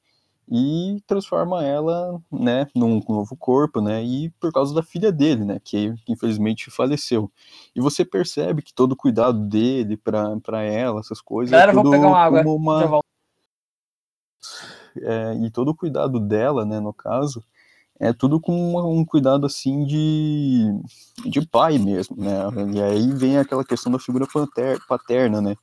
[0.48, 5.60] e transforma ela, né, num novo corpo, né, e por causa da filha dele, né,
[5.62, 7.30] que infelizmente faleceu.
[7.74, 11.74] E você percebe que todo o cuidado dele pra para ela, essas coisas, Galera, é
[11.74, 12.44] vamos tudo pegar uma água.
[12.44, 13.00] como uma,
[15.02, 17.42] é, e todo o cuidado dela, né, no caso,
[17.98, 20.66] é tudo com um cuidado assim de,
[21.24, 22.34] de pai mesmo, né?
[22.74, 25.56] E aí vem aquela questão da figura pater- paterna, né?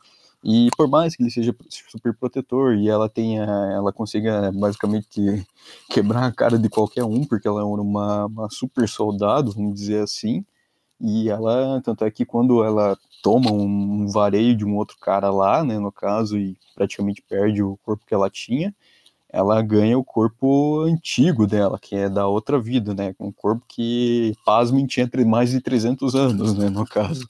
[0.44, 5.46] E por mais que ele seja super protetor e ela tenha, ela consiga basicamente que-
[5.90, 10.02] quebrar a cara de qualquer um, porque ela é uma, uma super soldado, vamos dizer
[10.04, 10.44] assim.
[11.00, 15.64] E ela, tanto é que quando ela toma um vareio de um outro cara lá,
[15.64, 18.74] né, no caso, e praticamente perde o corpo que ela tinha,
[19.34, 23.16] ela ganha o corpo antigo dela, que é da outra vida, né?
[23.20, 26.70] Um corpo que, pasmem, tinha mais de 300 anos, né?
[26.70, 27.28] No caso.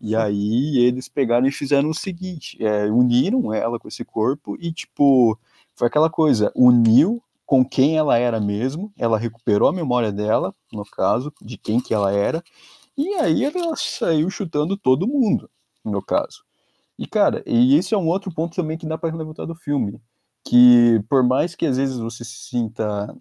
[0.00, 4.72] E aí eles pegaram e fizeram o seguinte: é, uniram ela com esse corpo e,
[4.72, 5.38] tipo,
[5.76, 10.84] foi aquela coisa: uniu com quem ela era mesmo, ela recuperou a memória dela, no
[10.84, 12.42] caso, de quem que ela era,
[12.96, 15.50] e aí ela saiu chutando todo mundo,
[15.84, 16.42] no caso.
[16.98, 20.00] E, cara, e esse é um outro ponto também que dá para levantar do filme,
[20.44, 23.14] que por mais que às vezes você se sinta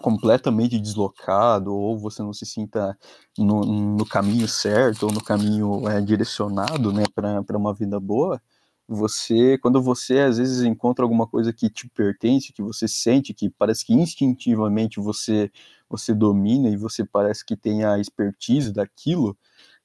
[0.00, 2.96] completamente deslocado ou você não se sinta
[3.38, 3.62] no,
[3.96, 8.40] no caminho certo ou no caminho é, direcionado né, para uma vida boa,
[8.88, 13.48] você, quando você às vezes encontra alguma coisa que te pertence, que você sente, que
[13.50, 15.50] parece que instintivamente você
[15.88, 19.36] você domina e você parece que tem a expertise daquilo,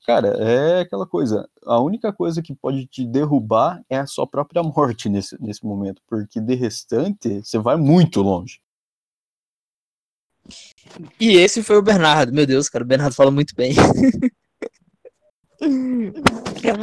[0.06, 1.50] cara, é aquela coisa.
[1.66, 6.02] A única coisa que pode te derrubar é a sua própria morte nesse, nesse momento,
[6.08, 8.60] porque de restante você vai muito longe.
[11.20, 12.32] E esse foi o Bernardo.
[12.32, 13.74] Meu Deus, cara, o Bernardo fala muito bem.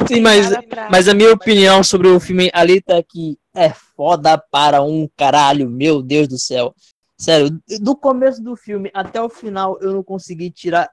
[0.07, 0.47] Sim, mas,
[0.91, 5.69] mas a minha opinião sobre o filme Alita é que é foda para um caralho,
[5.69, 6.73] meu Deus do céu.
[7.17, 10.89] Sério, do começo do filme até o final eu não consegui tirar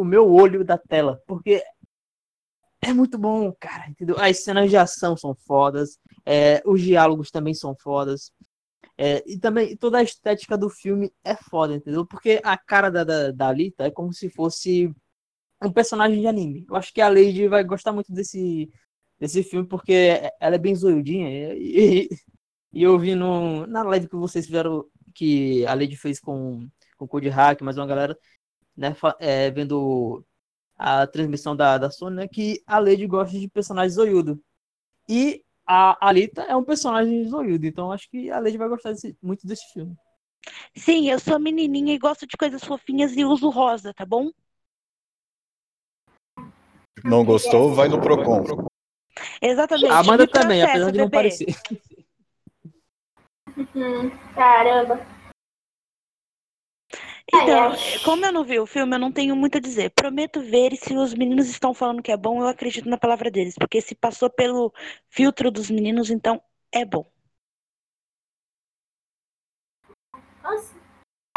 [0.00, 1.62] o meu olho da tela, porque
[2.82, 4.18] é muito bom, cara, entendeu?
[4.18, 8.32] As cenas de ação são fodas, é, os diálogos também são fodas.
[8.96, 12.06] É, e também toda a estética do filme é foda, entendeu?
[12.06, 14.94] Porque a cara da, da, da Alita é como se fosse
[15.62, 16.66] um personagem de anime.
[16.68, 18.70] Eu acho que a Lady vai gostar muito desse,
[19.18, 21.54] desse filme, porque ela é bem zoiudinha.
[21.54, 22.08] E,
[22.72, 24.84] e, eu vi no, na live que vocês fizeram,
[25.14, 28.18] que a Lady fez com, com o Code Hack, mais uma galera,
[28.80, 30.24] né, é, vendo
[30.78, 34.42] a transmissão da, da Sony, né, que a Lady gosta de personagens zoiudo.
[35.06, 39.14] E a Alita é um personagem zoiudo, então acho que a Lady vai gostar desse,
[39.22, 39.94] muito desse filme.
[40.74, 44.30] Sim, eu sou menininha e gosto de coisas fofinhas e uso rosa, tá bom?
[47.04, 47.74] Não gostou?
[47.74, 48.66] Vai no Procon.
[49.42, 49.92] Exatamente.
[49.92, 51.54] A Amanda também, apesar de não parecer.
[54.34, 55.19] Caramba.
[57.32, 57.72] Então,
[58.04, 59.90] como eu não vi o filme, eu não tenho muito a dizer.
[59.90, 63.30] Prometo ver e se os meninos estão falando que é bom, eu acredito na palavra
[63.30, 63.54] deles.
[63.58, 64.72] Porque se passou pelo
[65.08, 67.06] filtro dos meninos, então é bom.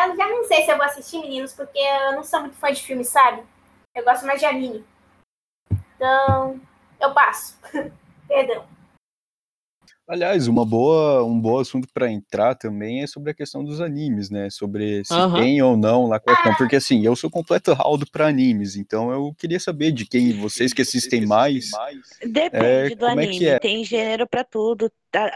[0.03, 2.71] Eu já não sei se eu vou assistir, meninos, porque eu não sou muito fã
[2.73, 3.43] de filme, sabe?
[3.95, 4.85] Eu gosto mais de anime.
[5.95, 6.59] Então,
[6.99, 7.57] eu passo.
[8.27, 8.67] Perdão.
[10.05, 14.29] Aliás, uma boa, um bom assunto para entrar também é sobre a questão dos animes,
[14.29, 14.49] né?
[14.49, 15.33] Sobre se uhum.
[15.35, 16.51] tem ou não lacração.
[16.51, 16.55] Ah.
[16.57, 20.73] Porque assim, eu sou completo raldo para animes, então eu queria saber de quem vocês
[20.73, 21.71] que assistem mais.
[22.21, 23.59] Depende é, do anime, é é?
[23.59, 24.91] tem gênero para tudo.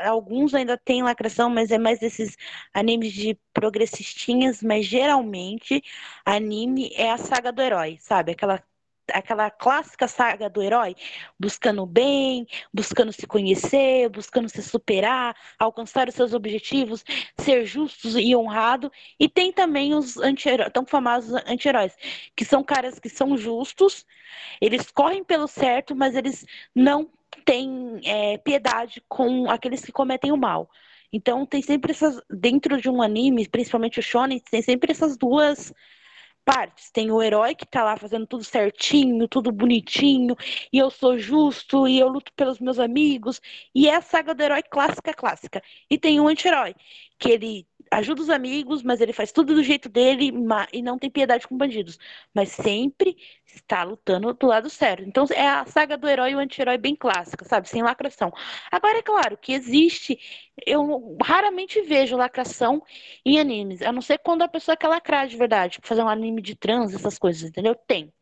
[0.05, 2.35] Alguns ainda tem lacração, mas é mais desses
[2.73, 5.81] animes de progressistinhas, mas geralmente
[6.25, 8.33] anime é a saga do herói, sabe?
[8.33, 8.61] Aquela
[9.13, 10.95] aquela clássica saga do herói,
[11.39, 17.03] buscando o bem, buscando se conhecer, buscando se superar, alcançar os seus objetivos,
[17.37, 18.91] ser justos e honrado.
[19.19, 21.93] E tem também os anti-heróis, tão famosos anti-heróis,
[22.35, 24.05] que são caras que são justos,
[24.61, 27.09] eles correm pelo certo, mas eles não
[27.45, 30.69] têm é, piedade com aqueles que cometem o mal.
[31.11, 35.73] Então tem sempre essas, dentro de um anime, principalmente o shonen, tem sempre essas duas
[36.47, 36.89] partes.
[36.91, 40.33] Tem o herói que tá lá fazendo tudo certinho, tudo bonitinho,
[40.71, 43.41] e eu sou justo, e eu luto pelos meus amigos.
[43.75, 45.61] E é a saga do herói clássica, clássica.
[45.89, 46.73] E tem o anti-herói,
[47.19, 50.31] que ele ajuda os amigos, mas ele faz tudo do jeito dele
[50.73, 51.97] e não tem piedade com bandidos.
[52.33, 55.03] Mas sempre está lutando do lado certo.
[55.03, 57.69] Então é a saga do herói e o anti-herói bem clássica, sabe?
[57.69, 58.31] Sem lacração.
[58.71, 60.19] Agora, é claro que existe.
[60.65, 62.83] Eu raramente vejo lacração
[63.25, 63.81] em animes.
[63.81, 65.73] A não ser quando a pessoa quer lacrar de verdade.
[65.73, 67.75] Tipo, fazer um anime de trans, essas coisas, entendeu?
[67.75, 68.13] Tem.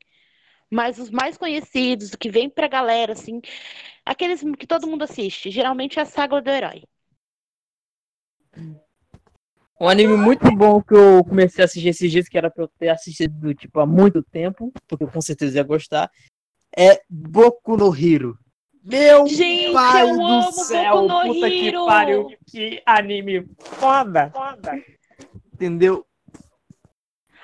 [0.70, 3.42] Mas os mais conhecidos, que vem pra galera, assim,
[4.06, 6.84] aqueles que todo mundo assiste, geralmente é a saga do herói.
[9.80, 12.70] Um anime muito bom que eu comecei a assistir esses dias, que era pra eu
[12.80, 16.10] ter assistido tipo, há muito tempo, porque eu com certeza ia gostar,
[16.76, 18.38] é Boku no Hero.
[18.84, 21.80] Meu Gente, pai eu do céu, Boku no puta Hero.
[21.80, 24.30] que pariu, que anime foda.
[24.30, 24.82] foda.
[25.54, 26.06] Entendeu?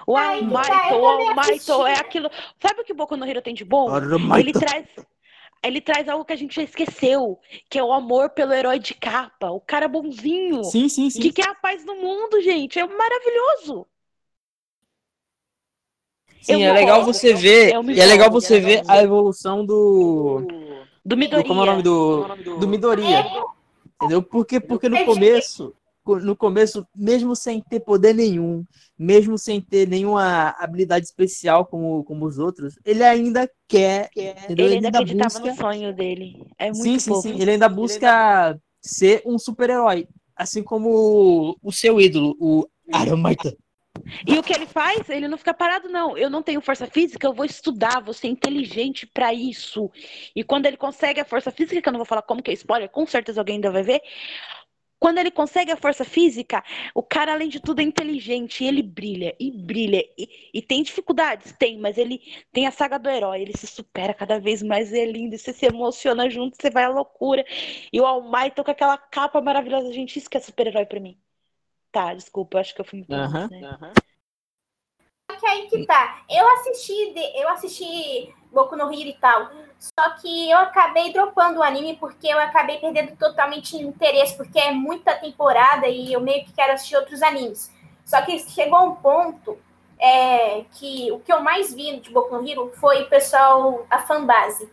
[0.08, 2.30] O Almighty, o Almighty é aquilo.
[2.62, 3.90] Sabe o que Boku no Hero tem de bom?
[4.38, 4.86] Ele traz
[5.64, 8.94] ele traz algo que a gente já esqueceu, que é o amor pelo herói de
[8.94, 10.64] capa, o cara bonzinho.
[10.64, 11.22] Sim, sim, sim.
[11.22, 12.80] Que quer a paz no mundo, gente.
[12.80, 13.86] É maravilhoso.
[16.42, 17.74] Sim, é legal você ver.
[17.90, 20.42] E é legal você ver a evolução do.
[21.06, 21.48] Do Midoriya.
[21.48, 22.58] como é o nome do.
[22.58, 23.26] Do Midoriya.
[23.96, 24.24] Entendeu?
[24.24, 25.76] Porque, porque no começo
[26.20, 28.66] no começo, mesmo sem ter poder nenhum,
[28.98, 34.10] mesmo sem ter nenhuma habilidade especial como, como os outros, ele ainda quer.
[34.16, 35.46] Ele, ele ainda acreditava busca...
[35.46, 36.46] no sonho dele.
[36.58, 37.42] É muito sim, sim, sim.
[37.42, 38.62] Ele ainda busca ele ainda...
[38.82, 40.08] ser um super-herói.
[40.36, 43.56] Assim como o seu ídolo, o Aramaita.
[44.26, 45.10] E o que ele faz?
[45.10, 46.18] Ele não fica parado, não.
[46.18, 49.92] Eu não tenho força física, eu vou estudar, vou ser inteligente pra isso.
[50.36, 52.54] E quando ele consegue a força física, que eu não vou falar como que é
[52.54, 54.02] spoiler, com certeza alguém ainda vai ver.
[55.02, 56.64] Quando ele consegue a força física,
[56.96, 58.64] o cara, além de tudo, é inteligente.
[58.64, 60.04] E ele brilha, e brilha.
[60.18, 61.54] E, e tem dificuldades?
[61.58, 62.22] Tem, mas ele
[62.54, 63.42] tem a saga do herói.
[63.42, 64.94] Ele se supera cada vez mais.
[64.94, 65.36] É lindo.
[65.36, 67.44] E você se emociona junto, você vai à loucura.
[67.92, 69.92] E o All Might com aquela capa maravilhosa.
[69.94, 71.18] Gente, isso que é super-herói pra mim.
[71.92, 73.66] Tá, desculpa, eu acho que eu fui muito Aham, longe, né?
[73.74, 73.94] aham.
[73.94, 74.02] Só
[75.38, 76.22] que aí que tá.
[76.30, 79.50] Eu assisti, eu assisti Boku no Hero e tal.
[79.80, 84.72] Só que eu acabei dropando o anime porque eu acabei perdendo totalmente interesse, porque é
[84.72, 87.72] muita temporada e eu meio que quero assistir outros animes.
[88.06, 89.58] Só que chegou um ponto
[89.98, 94.00] é, que o que eu mais vi de Boku no Hero foi o pessoal, a
[94.00, 94.70] fanbase.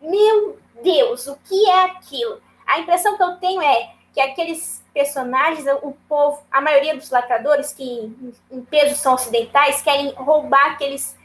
[0.00, 2.40] Meu Deus, o que é aquilo?
[2.66, 7.72] A impressão que eu tenho é que aqueles personagens, o povo, a maioria dos lacradores,
[7.72, 7.82] que
[8.50, 11.16] em, peso são ocidentais, querem roubar aqueles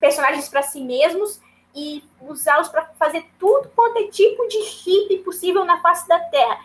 [0.00, 1.38] personagens para si mesmos
[1.74, 6.64] e usá-los para fazer tudo quanto é tipo de chip possível na face da Terra.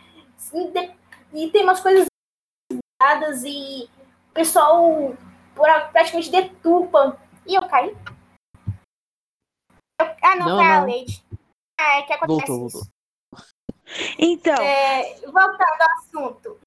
[1.34, 2.06] E, tem umas coisas
[3.02, 3.90] dadas e
[4.30, 5.14] o pessoal
[5.54, 7.20] pra- praticamente deturpa.
[7.46, 7.96] E eu caí.
[10.02, 10.86] Eu- ah, não, Não, foi a não.
[10.88, 11.24] Leite.
[11.78, 12.78] Ah, é que acontece Voltou, isso.
[12.78, 12.95] voltou.
[14.18, 16.60] Então, É, voltando ao assunto.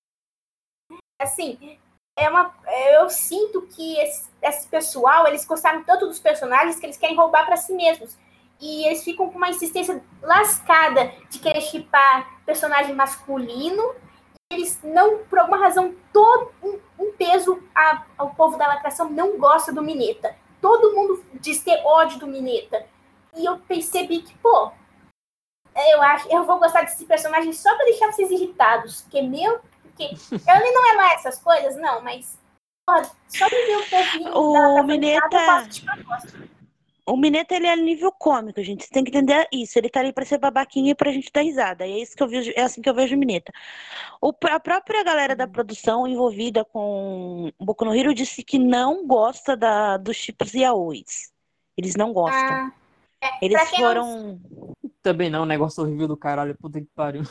[1.20, 1.78] Assim,
[2.16, 2.54] é uma,
[2.92, 7.46] eu sinto que esse, esse pessoal, eles gostaram tanto dos personagens que eles querem roubar
[7.46, 8.16] para si mesmos.
[8.60, 13.94] E eles ficam com uma insistência lascada de querer chipar personagem masculino.
[14.52, 19.38] Eles não, por alguma razão, todo um, um peso a, ao povo da lacração não
[19.38, 20.34] gosta do Mineta.
[20.60, 22.84] Todo mundo diz ter ódio do Mineta.
[23.36, 24.72] E eu percebi que, pô,
[25.92, 29.02] eu acho, eu vou gostar desse personagem só pra deixar vocês irritados.
[29.02, 32.38] Porque meu, porque ele não é lá essas coisas, não, mas
[32.86, 35.68] porra, só de ver o povinho O da- Mineta-
[37.06, 38.84] o Mineta, ele é nível cômico, gente.
[38.84, 39.78] Você tem que entender isso.
[39.78, 41.86] Ele tá ali pra ser babaquinha e pra gente dar risada.
[41.86, 43.50] E é isso que eu vejo, é assim que eu vejo o Mineta.
[44.20, 49.56] O, a própria galera da produção envolvida com Boku no Hero disse que não gosta
[49.56, 51.32] da, dos tipos yaois.
[51.78, 52.42] Eles não gostam.
[52.42, 52.72] Ah,
[53.22, 54.40] é, Eles quem não- foram.
[55.02, 57.22] Também não, negócio horrível do caralho, puta que pariu.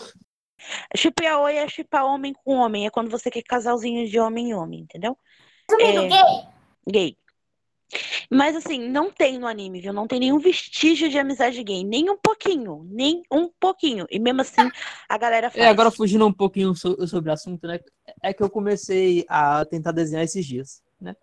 [0.95, 2.87] Chip yaoi é chipar homem com homem.
[2.87, 5.17] É quando você quer casalzinho de homem em homem, entendeu?
[5.79, 6.07] É.
[6.07, 6.09] gay,
[6.89, 7.17] Gay.
[8.29, 9.93] Mas assim, não tem no anime, viu?
[9.93, 11.83] Não tem nenhum vestígio de amizade gay.
[11.83, 12.85] Nem um pouquinho.
[12.89, 14.05] Nem um pouquinho.
[14.09, 14.69] E mesmo assim,
[15.07, 15.63] a galera faz.
[15.63, 17.79] É, agora fugindo um pouquinho so- sobre o assunto, né?
[18.21, 21.15] É que eu comecei a tentar desenhar esses dias, né?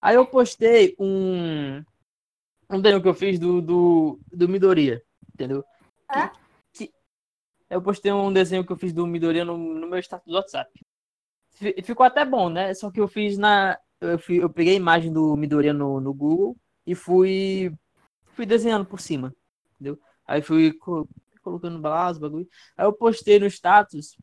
[0.00, 1.82] Aí eu postei um
[2.70, 5.64] um desenho que eu fiz do, do, do Midoriya, entendeu?
[6.10, 6.30] Hã?
[6.72, 6.92] que-
[7.70, 10.70] eu postei um desenho que eu fiz do Midoriya no, no meu status do WhatsApp.
[11.52, 12.74] Fi- Ficou até bom, né?
[12.74, 13.78] Só que eu fiz na.
[14.00, 17.72] Eu, fui- eu peguei a imagem do Midoriya no, no Google e fui.
[18.34, 19.34] Fui desenhando por cima,
[19.74, 19.98] entendeu?
[20.26, 21.08] Aí fui co-
[21.42, 22.48] colocando os bagulho.
[22.76, 24.16] Aí eu postei no status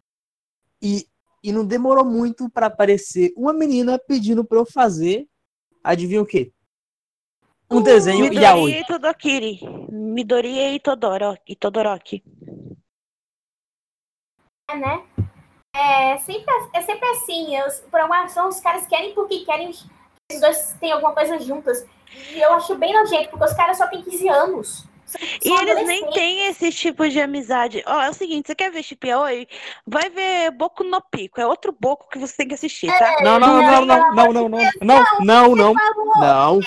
[0.81, 1.07] e,
[1.43, 5.27] e não demorou muito pra aparecer uma menina pedindo pra eu fazer.
[5.83, 6.53] Adivinha o quê?
[7.69, 8.71] Um desenho Midori yaoi.
[8.71, 9.59] e Todokiri.
[9.89, 12.23] Midori e Todoro, e Todoroki.
[14.75, 15.03] né?
[15.75, 17.55] É sempre, é sempre assim.
[17.55, 21.39] Eu, por alguma razão, os caras querem porque querem que os dois tenham alguma coisa
[21.39, 21.85] juntas.
[22.31, 24.87] E eu acho bem nojento, porque os caras só têm 15 anos.
[25.43, 27.83] E eles nem têm esse tipo de amizade.
[27.85, 29.47] Ó, é o seguinte, você quer ver Chip Yaoi?
[29.85, 31.39] Vai ver Boku no Pico.
[31.39, 33.21] É outro Boku que você tem que assistir, tá?
[33.21, 34.49] Não, não, não, não, não, não, não,
[34.81, 36.61] não, não, não, Falou, não, não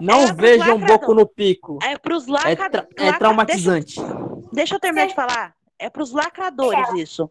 [0.00, 0.78] É, vejam.
[0.78, 1.78] Boku no Pico.
[1.82, 2.70] É pros É, lacra...
[2.70, 4.00] tra- é traumatizante.
[4.00, 5.54] Deixa, deixa eu terminar de falar.
[5.78, 7.30] É pros lacradores isso.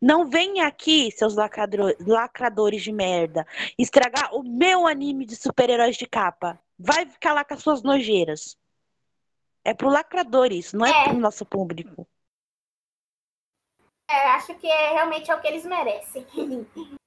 [0.00, 1.94] Não venha aqui, seus lacrador...
[2.06, 6.58] lacradores de merda, estragar o meu anime de super-heróis de capa.
[6.78, 8.56] Vai ficar lá com as suas nojeiras.
[9.64, 11.04] É pro lacrador isso, não é, É.
[11.04, 12.06] pro nosso público.
[14.10, 16.24] É, acho que é, realmente é o que eles merecem.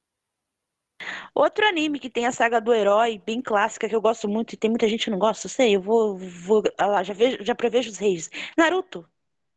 [1.34, 4.58] Outro anime que tem a saga do herói, bem clássica, que eu gosto muito e
[4.58, 7.38] tem muita gente que não gosta, eu sei, eu vou, vou ah lá, já, vejo,
[7.44, 8.30] já prevejo os reis.
[8.58, 9.08] Naruto.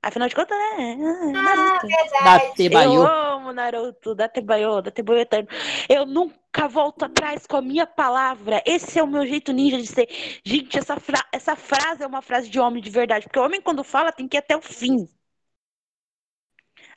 [0.02, 0.96] Afinal de contas, né?
[1.34, 1.86] Ah, Naruto.
[2.24, 3.02] Da Eu Tebayo.
[3.02, 5.48] amo Naruto, Datebayo, Datebayo eterno.
[5.88, 8.62] Eu nunca volto atrás com a minha palavra.
[8.66, 10.08] Esse é o meu jeito ninja de ser.
[10.44, 13.60] Gente, essa, fra- essa frase é uma frase de homem de verdade, porque o homem
[13.62, 15.08] quando fala tem que ir até o fim.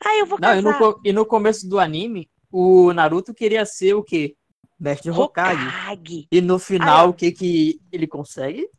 [0.03, 0.83] Ah, eu vou Não, e no, casar.
[1.03, 4.35] e no começo do anime, o Naruto queria ser o quê?
[4.79, 5.65] Mestre Hokage.
[5.65, 6.27] Hokage.
[6.31, 8.69] E no final, o que que ele consegue?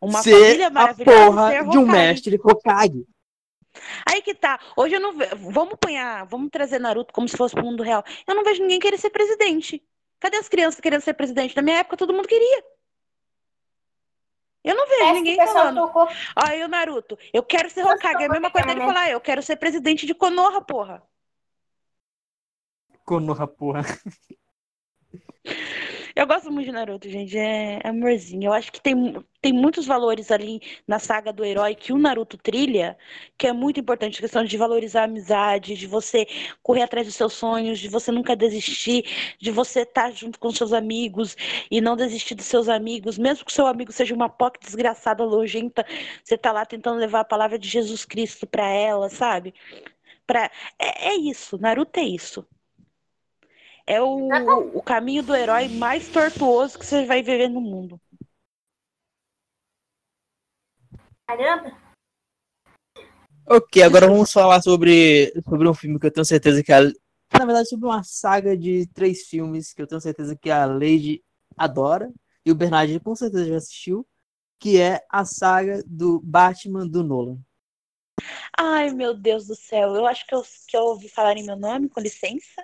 [0.00, 1.26] Uma ser família a maravilhosa.
[1.26, 3.06] porra ser de um mestre Hokage.
[4.08, 4.58] Aí que tá.
[4.76, 5.36] Hoje eu não vejo.
[5.50, 8.04] Vamos apanhar, vamos trazer Naruto como se fosse pro mundo real.
[8.26, 9.82] Eu não vejo ninguém querer ser presidente.
[10.20, 11.56] Cadê as crianças querendo ser presidente?
[11.56, 12.64] Na minha época, todo mundo queria.
[14.62, 15.76] Eu não vejo Parece ninguém falando.
[15.76, 16.08] tocou.
[16.34, 18.22] Aí o Naruto, eu quero ser Hokage.
[18.22, 18.86] É a mesma coisa dele né?
[18.86, 21.02] falar, eu quero ser presidente de Konoha, porra.
[23.04, 23.82] Konoha, porra.
[26.16, 27.36] Eu gosto muito de Naruto, gente.
[27.36, 28.44] É amorzinho.
[28.48, 32.38] Eu acho que tem, tem muitos valores ali na saga do herói que o Naruto
[32.38, 32.96] trilha,
[33.36, 34.18] que é muito importante.
[34.18, 36.24] A questão de valorizar a amizade, de você
[36.62, 39.04] correr atrás dos seus sonhos, de você nunca desistir,
[39.40, 41.36] de você estar junto com seus amigos
[41.70, 43.18] e não desistir dos seus amigos.
[43.18, 45.84] Mesmo que seu amigo seja uma POC desgraçada, nojenta,
[46.22, 49.52] você tá lá tentando levar a palavra de Jesus Cristo pra ela, sabe?
[50.26, 50.50] Pra...
[50.78, 51.58] É, é isso.
[51.58, 52.46] Naruto é isso.
[53.86, 58.00] É o, o caminho do herói mais tortuoso que você vai viver no mundo.
[61.26, 61.76] Caramba.
[63.46, 66.80] Ok, agora vamos falar sobre, sobre um filme que eu tenho certeza que a.
[66.80, 71.22] Na verdade, sobre uma saga de três filmes que eu tenho certeza que a Lady
[71.56, 72.10] adora
[72.44, 74.06] e o Bernard com certeza já assistiu,
[74.58, 77.38] que é a saga do Batman do Nolan.
[78.56, 79.94] Ai, meu Deus do céu.
[79.94, 82.62] Eu acho que eu, que eu ouvi falar em meu nome, com licença.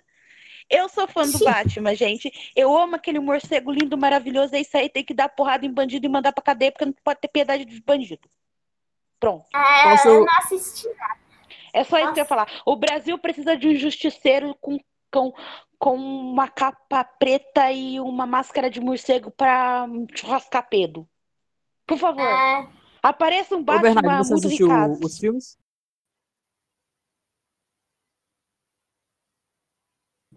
[0.71, 1.45] Eu sou fã do Sim.
[1.45, 2.31] Batman, gente.
[2.55, 4.55] Eu amo aquele morcego lindo, maravilhoso.
[4.55, 6.95] É isso aí, tem que dar porrada em bandido e mandar pra cadeia, porque não
[7.05, 8.31] pode ter piedade dos bandidos.
[9.19, 9.45] Pronto.
[9.53, 10.89] Ah, Qual o seu- eu não assisti.
[11.73, 12.49] É só isso que eu ia falar.
[12.65, 14.79] O Brasil precisa de um justiceiro com,
[15.13, 15.33] com,
[15.79, 21.07] com uma capa preta e uma máscara de morcego pra churrascar pedo.
[21.87, 22.69] Por favor, Ah,
[23.03, 25.01] apareça um Ô, Bernard, Batman você muito assistiu ricaço.
[25.05, 25.59] os filmes?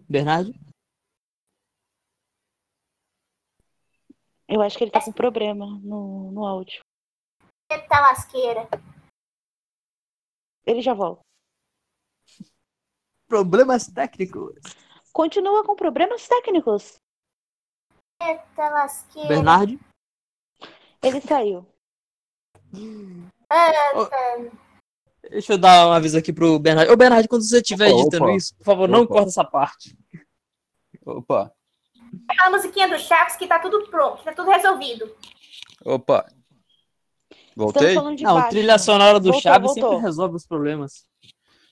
[0.08, 0.52] Bernard?
[4.46, 6.82] Eu acho que ele tá com problema no, no áudio.
[7.70, 8.68] eita lasqueira.
[10.66, 11.22] Ele já volta.
[13.26, 14.54] Problemas técnicos.
[15.12, 16.96] Continua com problemas técnicos.
[18.22, 19.28] Eita lasqueira.
[19.28, 19.78] Bernard?
[21.02, 21.66] Ele saiu.
[25.30, 26.90] Deixa eu dar um aviso aqui pro Bernard.
[26.90, 28.34] Ô, Bernard, quando você estiver editando opa.
[28.36, 29.14] isso, por favor, não Opa.
[29.14, 29.96] corta essa parte.
[31.04, 31.52] Opa,
[32.28, 35.10] Aquela musiquinha do Chaves que tá tudo pronto, que tá tudo resolvido.
[35.84, 36.24] opa.
[37.56, 37.94] Voltei?
[37.94, 38.48] Não, Batman.
[38.48, 39.90] trilha sonora do Voltou, Chaves voltou.
[39.90, 41.04] sempre resolve os problemas.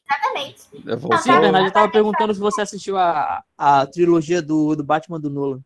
[0.09, 0.61] Exatamente.
[0.73, 0.97] Eu Sim, tá.
[0.97, 1.41] voltei.
[1.41, 5.61] Bernard, eu tava perguntando se você assistiu a, a trilogia do, do Batman do Nolan.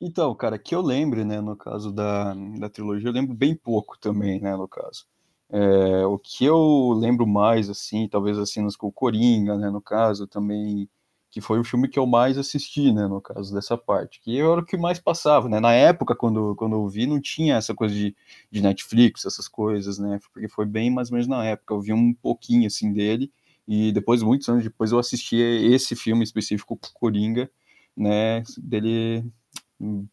[0.00, 3.98] Então, cara, que eu lembre, né, no caso da, da trilogia, eu lembro bem pouco
[3.98, 5.04] também, né, no caso.
[5.52, 9.80] É, o que eu lembro mais, assim, talvez as cenas com o Coringa, né, no
[9.82, 10.88] caso, também,
[11.30, 14.60] que foi o filme que eu mais assisti, né, no caso dessa parte, que era
[14.60, 17.92] o que mais passava, né, na época, quando, quando eu vi, não tinha essa coisa
[17.94, 18.14] de,
[18.50, 21.92] de Netflix, essas coisas, né, porque foi bem mais ou menos na época, eu vi
[21.92, 23.32] um pouquinho, assim, dele,
[23.66, 27.50] e depois, muitos anos depois, eu assisti esse filme específico, Coringa,
[27.96, 29.24] né, dele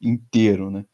[0.02, 0.86] inteiro, né?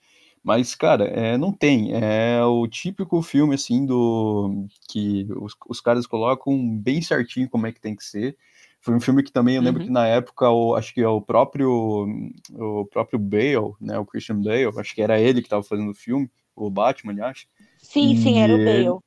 [0.43, 1.93] Mas, cara, é, não tem.
[1.93, 7.71] É o típico filme, assim, do que os, os caras colocam bem certinho como é
[7.71, 8.37] que tem que ser.
[8.81, 9.87] Foi um filme que também eu lembro Uhum.
[9.87, 12.05] que na época, o, acho que é o próprio,
[12.51, 15.95] o próprio Bale, né, o Christian Bale, acho que era ele que estava fazendo o
[15.95, 17.47] filme, o Batman, acho.
[17.77, 18.99] Sim, sim, era o Bale.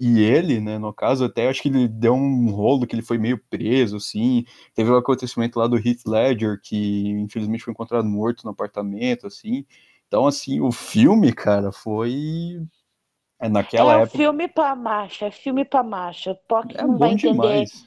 [0.00, 3.18] E ele, né, no caso, até acho que ele deu um rolo que ele foi
[3.18, 4.44] meio preso, assim.
[4.74, 9.66] Teve um acontecimento lá do Heath Ledger, que infelizmente foi encontrado morto no apartamento, assim.
[10.08, 12.60] Então, assim, o filme, cara, foi.
[13.40, 14.18] É, naquela é um época.
[14.18, 16.34] filme pra macho, é filme pra macho.
[16.48, 17.30] POC É não vai entender.
[17.32, 17.86] demais.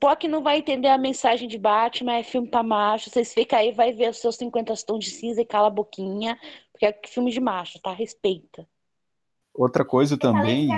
[0.00, 3.10] POC não vai entender a mensagem de Batman, é filme pra macho.
[3.10, 6.36] Vocês ficam aí, vai ver os seus 50 tons de cinza e cala a boquinha.
[6.72, 7.92] Porque é filme de macho, tá?
[7.92, 8.66] Respeita.
[9.54, 10.70] Outra coisa também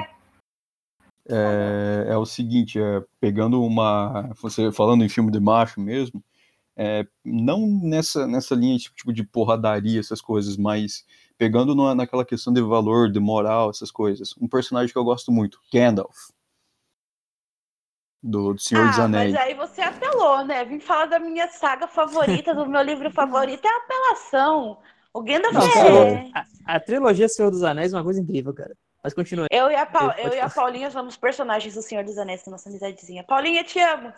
[1.28, 4.30] é, é o seguinte, é, pegando uma.
[4.42, 6.22] Você falando em filme de macho mesmo,
[6.76, 11.04] é, não nessa, nessa linha tipo, tipo de porradaria, essas coisas, mas
[11.36, 14.34] pegando na, naquela questão de valor, de moral, essas coisas.
[14.40, 16.30] Um personagem que eu gosto muito, Gandalf.
[18.22, 19.32] Do, do Senhor dos ah, Anéis.
[19.32, 20.64] mas aí você apelou, né?
[20.64, 23.66] Vim falar da minha saga favorita, do meu livro favorito.
[23.66, 24.78] É apelação.
[25.12, 26.30] O Gandalf Não, é.
[26.64, 28.76] A trilogia Senhor dos Anéis é uma coisa incrível, cara.
[29.02, 29.48] Mas continua.
[29.50, 30.48] Eu e, a Pau- Pode eu e a.
[30.48, 33.24] Paulinha somos personagens do Senhor dos Anéis, nossa amizadezinha.
[33.24, 34.12] Paulinha, te amo.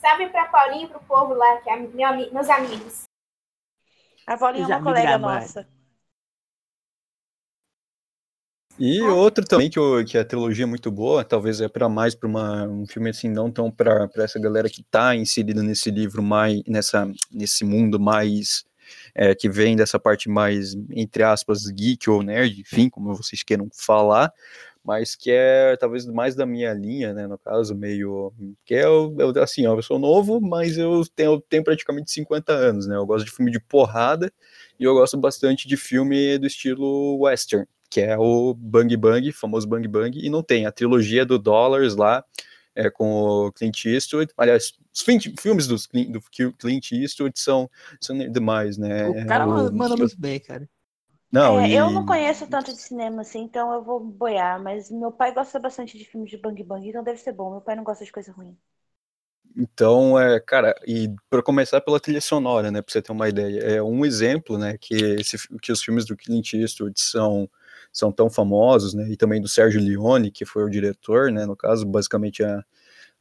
[0.00, 3.02] Sabe pra Paulinho e pro povo lá, que é meu, meus amigos.
[4.26, 5.40] A Paulinha é uma colega mãe.
[5.40, 5.68] nossa.
[8.78, 12.14] E outro também que, eu- que a trilogia é muito boa, talvez é para mais
[12.14, 16.60] para um filme assim, não tão para essa galera que tá inserida nesse livro mais
[16.66, 18.64] nessa nesse mundo mais
[19.14, 23.68] é, que vem dessa parte mais entre aspas geek ou nerd, enfim, como vocês queiram
[23.72, 24.32] falar,
[24.84, 28.32] mas que é talvez mais da minha linha, né, no caso, meio,
[28.66, 28.84] que é,
[29.42, 33.24] assim, eu sou novo, mas eu tenho, eu tenho praticamente 50 anos, né, eu gosto
[33.24, 34.30] de filme de porrada,
[34.78, 39.66] e eu gosto bastante de filme do estilo western, que é o Bang Bang, famoso
[39.66, 42.22] Bang Bang, e não tem a trilogia do Dollars lá,
[42.74, 44.32] é, com o Clint Eastwood.
[44.36, 45.76] Aliás, os filmes do
[46.58, 47.70] Clint Eastwood são,
[48.00, 49.06] são demais, né?
[49.08, 50.68] O cara o, manda muito bem, cara.
[51.34, 54.90] Não, É, e- Eu não conheço tanto de cinema assim, então eu vou boiar, mas
[54.90, 57.50] meu pai gosta bastante de filmes de Bang Bang, então deve ser bom.
[57.50, 58.56] Meu pai não gosta de coisa ruim.
[59.56, 63.60] Então, é, cara, e para começar pela trilha sonora, né, para você ter uma ideia,
[63.60, 67.48] é um exemplo, né, que, esse, que os filmes do Clint Eastwood são,
[67.92, 71.54] são tão famosos, né, e também do Sergio Leone, que foi o diretor, né, no
[71.56, 72.64] caso, basicamente a,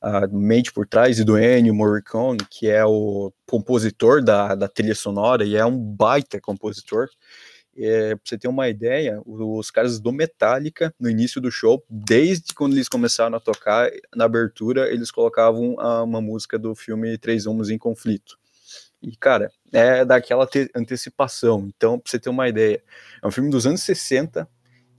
[0.02, 4.96] a mente por trás, e do Ennio Morricone, que é o compositor da, da trilha
[4.96, 7.10] sonora, e é um baita compositor,
[7.78, 12.54] é, pra você ter uma ideia, os caras do Metallica, no início do show, desde
[12.54, 17.70] quando eles começaram a tocar, na abertura, eles colocavam uma música do filme Três Homens
[17.70, 18.38] em Conflito.
[19.02, 21.68] E, cara, é daquela te- antecipação.
[21.76, 22.82] Então, pra você ter uma ideia,
[23.22, 24.48] é um filme dos anos 60,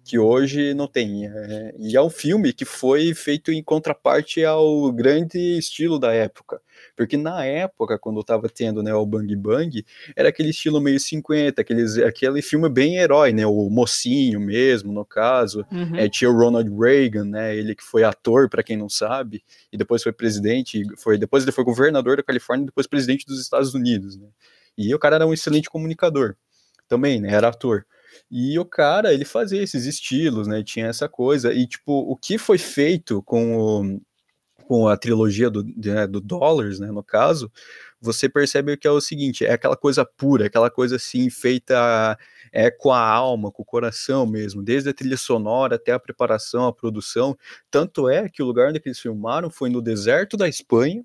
[0.05, 1.27] que hoje não tem.
[1.27, 6.61] é, e é um filme que foi feito em contraparte ao grande estilo da época.
[6.97, 9.85] Porque na época, quando tava tendo né, o Bang Bang,
[10.15, 13.47] era aquele estilo meio 50, aqueles, aquele filme bem herói, né?
[13.47, 15.65] O mocinho mesmo, no caso.
[15.73, 15.97] Uhum.
[15.97, 17.57] É, tinha o Ronald Reagan, né?
[17.57, 19.43] Ele que foi ator, para quem não sabe,
[19.73, 23.41] e depois foi presidente, foi depois ele foi governador da Califórnia, e depois presidente dos
[23.41, 24.29] Estados Unidos, né?
[24.77, 26.37] E o cara era um excelente comunicador,
[26.89, 27.33] também, né?
[27.33, 27.87] Era ator.
[28.31, 30.63] E o cara, ele fazia esses estilos, né?
[30.63, 31.53] Tinha essa coisa.
[31.53, 34.01] E tipo, o que foi feito com o
[34.67, 37.51] com a trilogia do, né, do Dollars, né, no caso,
[38.01, 42.19] você percebe que é o seguinte, é aquela coisa pura, aquela coisa assim, feita
[42.53, 46.67] é, com a alma, com o coração mesmo, desde a trilha sonora até a preparação,
[46.67, 47.37] a produção,
[47.71, 51.05] tanto é que o lugar onde eles filmaram foi no deserto da Espanha,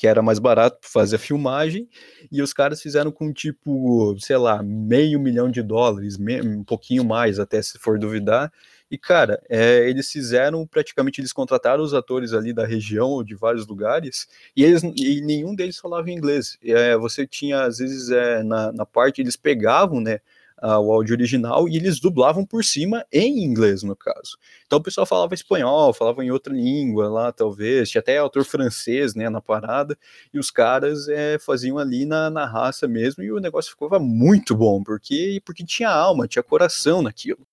[0.00, 1.86] que era mais barato para fazer a filmagem,
[2.32, 7.38] e os caras fizeram com tipo, sei lá, meio milhão de dólares, um pouquinho mais,
[7.38, 8.50] até se for duvidar,
[8.90, 13.34] e, cara, é, eles fizeram, praticamente, eles contrataram os atores ali da região ou de
[13.34, 14.26] vários lugares,
[14.56, 16.56] e, eles, e nenhum deles falava inglês.
[16.64, 20.20] É, você tinha, às vezes, é, na, na parte, eles pegavam, né,
[20.62, 24.38] o áudio original e eles dublavam por cima em inglês, no caso.
[24.66, 29.14] Então o pessoal falava espanhol, falava em outra língua lá, talvez, tinha até autor francês,
[29.14, 29.96] né, na parada,
[30.32, 34.54] e os caras é, faziam ali na, na raça mesmo, e o negócio ficava muito
[34.54, 37.46] bom, porque, porque tinha alma, tinha coração naquilo.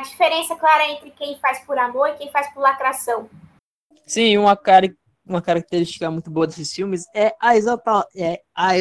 [0.00, 3.28] A diferença clara entre quem faz por amor e quem faz por lacração.
[4.06, 4.96] Sim, uma, cari
[5.26, 8.72] uma característica muito boa desses filmes é a exalta é a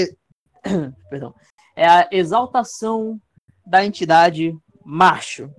[1.09, 1.33] perdão,
[1.79, 3.21] é a exaltação
[3.65, 4.53] da entidade
[4.83, 5.49] macho,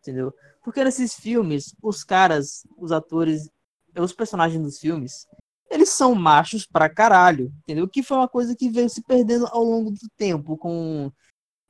[0.00, 0.34] entendeu?
[0.64, 3.48] Porque nesses filmes, os caras, os atores,
[3.96, 5.28] os personagens dos filmes,
[5.70, 7.86] eles são machos pra caralho, entendeu?
[7.86, 11.12] Que foi uma coisa que veio se perdendo ao longo do tempo com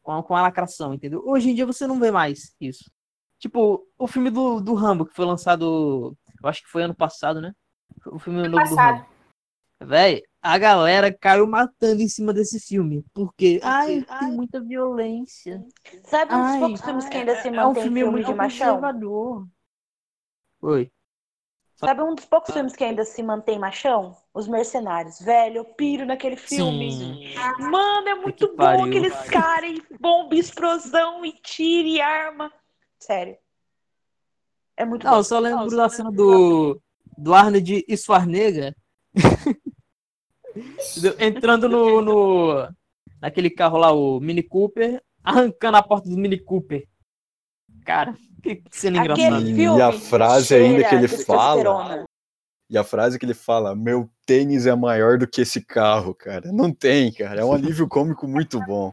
[0.03, 1.23] com a, com a lacração, entendeu?
[1.27, 2.91] Hoje em dia você não vê mais isso.
[3.39, 7.43] Tipo, o filme do, do Rambo, que foi lançado, eu acho que foi ano passado,
[7.43, 7.53] né?
[8.07, 8.97] O filme novo do passado.
[9.01, 9.09] Rambo.
[9.83, 13.05] Véi, a galera caiu matando em cima desse filme.
[13.13, 14.19] Porque, ai, ai.
[14.21, 15.65] tem muita violência.
[16.05, 18.27] Sabe um dos Ai, poucos filmes que ainda se é um mantém filme filme, muito
[18.27, 18.81] de machão?
[18.81, 19.49] conservador.
[20.61, 20.91] Oi.
[21.77, 24.17] Sabe um dos poucos filmes que ainda se mantém machão?
[24.35, 25.21] Os Mercenários.
[25.21, 26.93] Velho, eu piro naquele filme.
[26.93, 27.35] Sim.
[27.71, 28.85] Mano, é muito que bom pariu.
[28.87, 32.53] aqueles caras e bomba, explosão e tiro e arma.
[32.99, 33.37] Sério.
[34.77, 35.19] É muito Não, bom.
[35.19, 36.81] eu só lembro da cena do,
[37.17, 38.75] do Arnold Schwarzenegger
[39.15, 39.55] entendeu?
[41.19, 42.69] entrando no, no
[43.21, 46.87] naquele carro lá, o Mini Cooper, arrancando a porta do Mini Cooper.
[47.85, 49.51] Cara, que cena Aquele engraçada.
[49.51, 52.05] E a frase ainda que ele fala,
[52.71, 56.53] e a frase que ele fala, meu tênis é maior do que esse carro, cara.
[56.53, 57.41] Não tem, cara.
[57.41, 58.93] É um alívio cômico muito bom.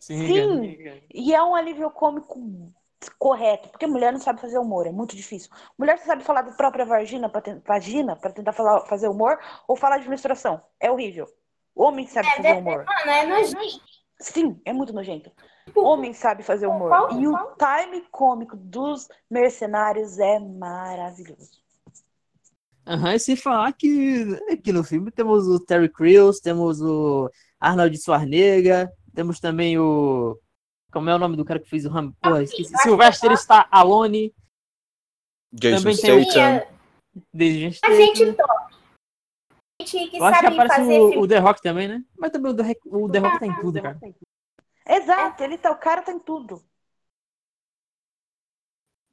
[0.00, 0.76] Sim.
[1.12, 2.72] E é um alívio cômico
[3.18, 5.50] correto, porque mulher não sabe fazer humor, é muito difícil.
[5.78, 9.98] Mulher sabe falar da própria vagina para vagina para tentar falar, fazer humor ou falar
[9.98, 10.60] de menstruação.
[10.80, 11.26] É horrível.
[11.74, 12.84] Homem sabe fazer humor.
[12.84, 13.80] Mano, é nojento.
[14.20, 15.30] Sim, é muito nojento.
[15.76, 16.88] Homem sabe fazer humor.
[16.88, 21.50] Qual- E o time cômico dos mercenários é maravilhoso.
[22.86, 27.30] Aham, e sem falar que aqui no filme temos o Terry Crews, temos o
[27.60, 30.38] Arnold Schwarzenegger, temos também o.
[30.92, 32.16] Como é o nome do cara que fez o Rambo?
[32.20, 32.74] Porra, esqueci.
[32.78, 33.30] Sylvester
[35.52, 36.66] Jason Também tem o- Statham.
[37.32, 38.74] desde A gente top.
[39.80, 42.04] Gente que Eu acho que aparece o, o The Rock também, né?
[42.18, 43.98] Mas também o The, Rock- o The Rock tá em tudo, cara.
[44.86, 46.62] Exato, ele tá, o cara tá em tudo.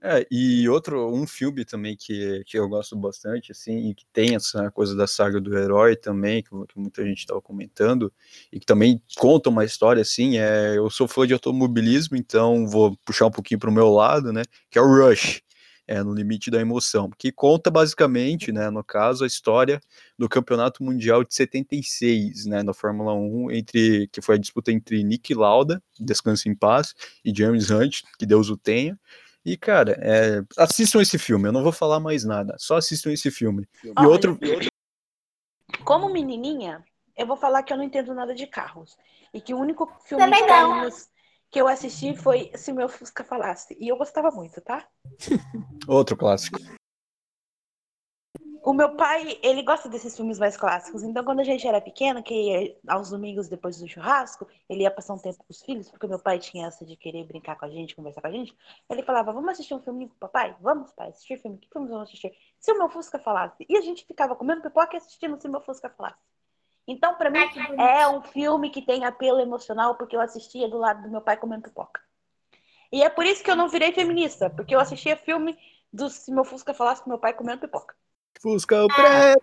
[0.01, 4.35] É, e outro, um filme também que, que eu gosto bastante, assim, e que tem
[4.35, 8.13] essa coisa da saga do herói também, que, que muita gente estava comentando,
[8.51, 12.95] e que também conta uma história, assim, é, eu sou fã de automobilismo, então vou
[13.03, 15.41] puxar um pouquinho para o meu lado, né, que é o Rush,
[15.87, 19.79] é, no limite da emoção, que conta basicamente, né, no caso, a história
[20.17, 25.03] do Campeonato Mundial de 76, né, na Fórmula 1, entre, que foi a disputa entre
[25.03, 26.93] Nick Lauda, descanse em paz,
[27.23, 28.99] e James Hunt, que Deus o tenha,
[29.45, 33.29] e, cara, é, assistam esse filme, eu não vou falar mais nada, só assistam esse
[33.29, 33.67] filme.
[33.83, 34.39] E Olha, outro.
[35.83, 36.83] Como menininha,
[37.15, 38.97] eu vou falar que eu não entendo nada de carros.
[39.31, 40.69] E que o único filme Também de não.
[40.69, 41.09] carrinhos
[41.51, 43.77] que eu assisti foi Se Meu Fusca Falasse.
[43.79, 44.87] E eu gostava muito, tá?
[45.87, 46.57] Outro clássico.
[48.65, 51.03] O meu pai, ele gosta desses filmes mais clássicos.
[51.03, 54.89] Então, quando a gente era pequena, que ia aos domingos depois do churrasco, ele ia
[54.89, 57.65] passar um tempo com os filhos, porque meu pai tinha essa de querer brincar com
[57.65, 58.57] a gente, conversar com a gente.
[58.89, 60.55] Ele falava: Vamos assistir um filme com o papai?
[60.59, 61.59] Vamos, pai, assistir filme.
[61.59, 62.35] Que filmes vamos assistir?
[62.59, 63.63] Se o meu Fusca falasse.
[63.69, 66.17] E a gente ficava comendo pipoca e assistindo Se o meu Fusca falasse.
[66.87, 67.47] Então, pra mim,
[67.77, 71.37] é um filme que tem apelo emocional, porque eu assistia do lado do meu pai
[71.37, 72.01] comendo pipoca.
[72.91, 75.55] E é por isso que eu não virei feminista, porque eu assistia filme
[75.93, 77.93] do Se meu Fusca falasse com meu pai comendo pipoca.
[78.41, 79.41] Fusca o preto.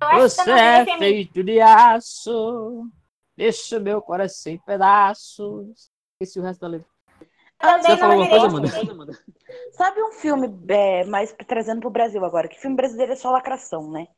[0.00, 2.88] Que Você é feito de aço,
[3.36, 5.90] deixa meu coração em pedaços.
[6.20, 6.88] Esse é o resto da letra.
[7.60, 8.92] Você falou alguma coisa.
[8.92, 9.18] Amanda?
[9.72, 12.48] Sabe um filme é, mais trazendo pro Brasil agora?
[12.48, 14.08] Que filme brasileiro é só lacração, né?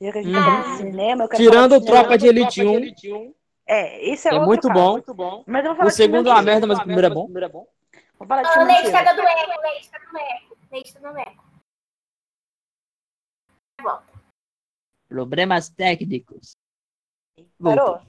[0.00, 2.00] Já que a gente tá falando de cinema, eu quero Tirando falar de cinema.
[2.00, 3.34] Tropa de Elite 1,
[3.66, 5.02] É, isso é, é muito caso.
[5.14, 5.42] bom.
[5.44, 7.26] Mas eu vou falar O segundo é uma merda, mas o primeiro é bom.
[8.16, 10.56] Vou falar de Ô, filme Leite, tá dando eco, Leite, tá dando eco.
[10.70, 11.47] Leite, tá dando eco.
[15.08, 16.56] Problemas técnicos.
[17.62, 18.00] Parou?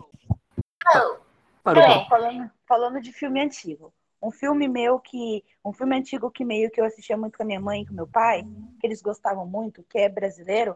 [0.93, 1.19] Não.
[1.63, 1.83] Parou.
[1.83, 2.05] É.
[2.07, 3.93] Falando, falando de filme antigo.
[4.21, 5.43] Um filme meu que.
[5.63, 7.93] Um filme antigo que meio que eu assistia muito com a minha mãe e com
[7.93, 8.43] meu pai,
[8.79, 10.75] que eles gostavam muito, que é brasileiro,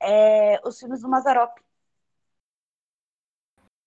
[0.00, 1.58] é os filmes do Mazarop.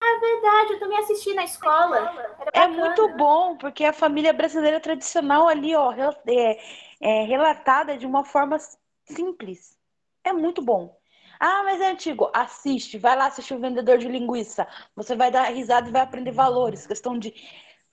[0.04, 2.12] É verdade, eu também assisti na escola.
[2.52, 5.92] É muito bom, porque a família brasileira tradicional ali, ó,
[6.26, 6.58] é,
[7.00, 8.58] é relatada de uma forma
[9.04, 9.78] simples.
[10.24, 10.98] É muito bom.
[11.38, 12.30] Ah, mas é antigo.
[12.32, 14.66] Assiste, vai lá assistir o Vendedor de Linguiça.
[14.94, 16.86] Você vai dar risada e vai aprender valores.
[16.86, 17.34] Questão de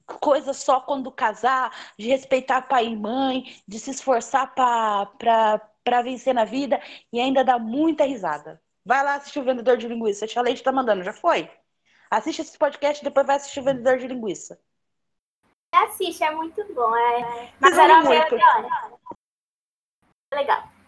[0.06, 6.46] coisa só quando casar, de respeitar pai e mãe, de se esforçar para vencer na
[6.46, 8.62] vida e ainda dar muita risada.
[8.86, 10.26] Vai lá assistir o Vendedor de Linguiça.
[10.26, 11.50] A Tia Leite tá mandando, já foi?
[12.10, 14.60] Assiste esse podcast e depois vai assistir o Vendedor de Linguiça.
[15.72, 16.96] Assiste, é muito bom.
[16.96, 17.54] É...
[17.60, 18.36] Mas era muito.
[20.34, 20.79] legal.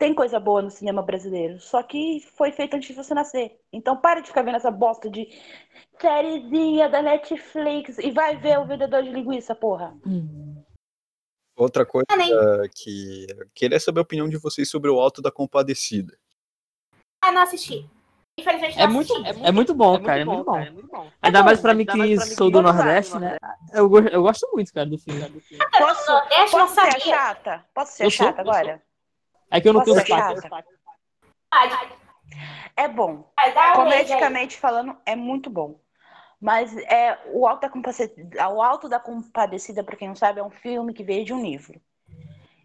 [0.00, 0.04] É.
[0.06, 3.60] Tem coisa boa no cinema brasileiro, só que foi feito antes de você nascer.
[3.70, 5.28] Então para de ficar vendo essa bosta de
[6.00, 9.94] sériezinha da Netflix e vai ver o vendedor de linguiça, porra.
[11.54, 15.30] Outra coisa Ah, que eu queria saber a opinião de vocês sobre o Alto da
[15.30, 16.16] Compadecida.
[17.22, 17.86] Ah, não assisti.
[18.38, 19.46] Infelizmente não É muito, assisti.
[19.46, 20.22] é muito bom, cara.
[20.22, 21.10] É muito bom.
[21.20, 23.20] Ainda bom, mais pra mim ainda que pra mim sou que do gosto Nordeste, do
[23.20, 23.36] né?
[23.74, 25.22] Eu, eu gosto muito, cara, do filme.
[25.76, 27.66] Posso, Nordeste, posso ser chata?
[27.74, 28.50] Posso ser Eu sou, chata sou.
[28.50, 28.82] agora?
[29.50, 30.68] É que eu não Posso tenho sotaque.
[32.76, 33.30] É bom.
[33.74, 35.80] Comedicamente falando, é muito bom.
[36.40, 40.42] Mas é, o, Alto da Compadecida, o Alto da Compadecida, pra quem não sabe, é
[40.42, 41.78] um filme que veio de um livro.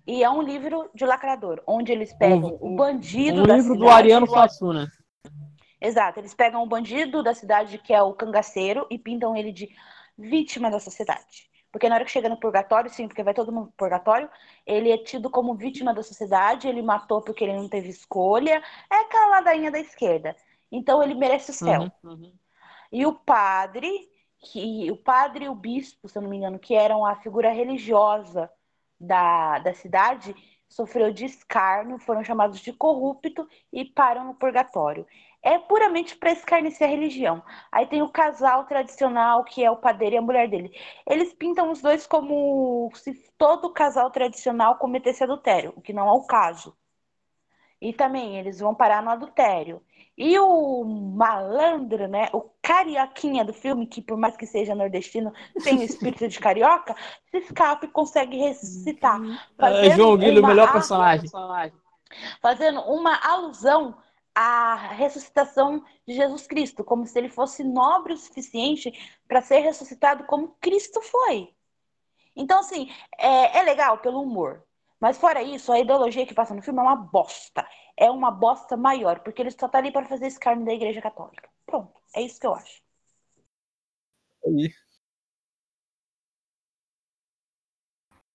[0.08, 3.74] E é um livro de lacrador, onde eles pegam Um- o bandido Um da livro
[3.74, 3.98] do cidade.
[3.98, 4.90] Ariano Suassuna.
[5.82, 9.70] Exato, eles pegam o bandido da cidade, que é o cangaceiro, e pintam ele de
[10.18, 11.50] vítima da sociedade.
[11.76, 14.30] Porque na hora que chega no purgatório, sim, porque vai todo mundo pro purgatório,
[14.66, 18.64] ele é tido como vítima da sociedade, ele matou porque ele não teve escolha.
[18.90, 20.38] É aquela ladainha da esquerda.
[20.72, 21.92] Então ele merece o céu.
[22.02, 22.34] Uhum.
[22.90, 23.92] E o padre,
[24.40, 27.52] que o padre e o bispo, se eu não me engano, que eram a figura
[27.52, 28.50] religiosa
[28.98, 30.34] da, da cidade,
[30.70, 35.06] sofreu de escárnio, foram chamados de corrupto e param no purgatório.
[35.46, 37.43] É puramente para escarnecer a religião.
[37.72, 40.72] Aí tem o casal tradicional, que é o padeiro e a mulher dele.
[41.08, 46.12] Eles pintam os dois como se todo casal tradicional cometesse adultério, o que não é
[46.14, 46.76] o caso.
[47.80, 49.84] E também eles vão parar no adultério.
[50.18, 52.30] E o malandro, né?
[52.34, 55.32] O carioquinha do filme, que por mais que seja nordestino,
[55.64, 56.96] tem o espírito de carioca,
[57.30, 59.22] se escapa e consegue ressuscitar.
[59.60, 61.30] É, João Guilherme, o melhor a- personagem.
[62.41, 63.96] Fazendo uma alusão
[64.36, 68.92] à ressuscitação de Jesus Cristo, como se ele fosse nobre o suficiente
[69.28, 71.56] para ser ressuscitado como Cristo foi.
[72.36, 74.62] Então, assim, é, é legal pelo humor.
[75.00, 77.66] Mas fora isso, a ideologia que passa no filme é uma bosta.
[77.98, 81.50] É uma bosta maior, porque ele só tá ali para fazer escárnio da Igreja Católica.
[81.66, 82.82] Pronto, é isso que eu acho.
[84.46, 84.74] Aí.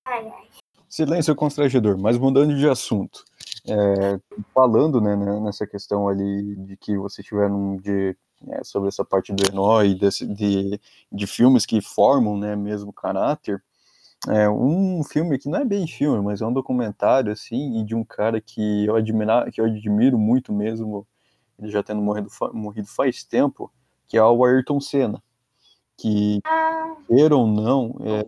[0.05, 0.49] Ai, ai.
[0.89, 3.25] Silêncio constrangedor, mas mudando de assunto.
[3.71, 4.21] É,
[4.55, 8.17] falando né, né, nessa questão ali de que vocês tiveram de,
[8.49, 13.63] é, sobre essa parte do herói, desse, de, de filmes que formam né, mesmo caráter,
[14.29, 17.95] é um filme que não é bem filme, mas é um documentário assim, e de
[17.95, 21.07] um cara que eu, admira, que eu admiro muito mesmo,
[21.59, 23.73] ele já tendo morrido, morrido faz tempo,
[24.07, 25.23] que é o Ayrton Senna.
[25.97, 28.27] Que, Ah, queira ou não, é,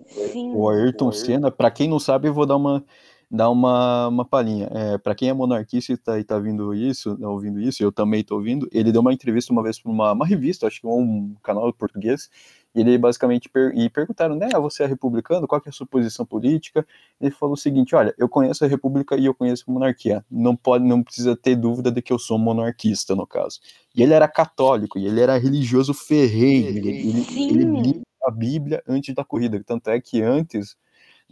[0.54, 2.84] o Ayrton Senna, para quem não sabe, eu vou dar uma
[3.32, 4.68] dar uma, uma palhinha.
[4.70, 8.22] É, para quem é monarquista e tá, tá vindo isso, né, ouvindo isso, eu também
[8.22, 11.34] tô ouvindo, ele deu uma entrevista uma vez para uma, uma revista, acho que um
[11.42, 12.28] canal português,
[12.74, 15.86] e ele basicamente per, e perguntaram, né, você é republicano, qual que é a sua
[15.86, 16.86] posição política?
[17.18, 20.54] Ele falou o seguinte, olha, eu conheço a república e eu conheço a monarquia, não
[20.54, 23.60] pode, não precisa ter dúvida de que eu sou monarquista, no caso.
[23.94, 28.82] E ele era católico, e ele era religioso ferrenho, ele, ele, ele lia a Bíblia
[28.86, 30.76] antes da corrida, tanto é que antes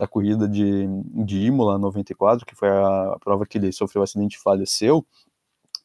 [0.01, 0.87] da corrida de,
[1.27, 5.05] de Imola 94, que foi a prova que ele sofreu acidente e faleceu,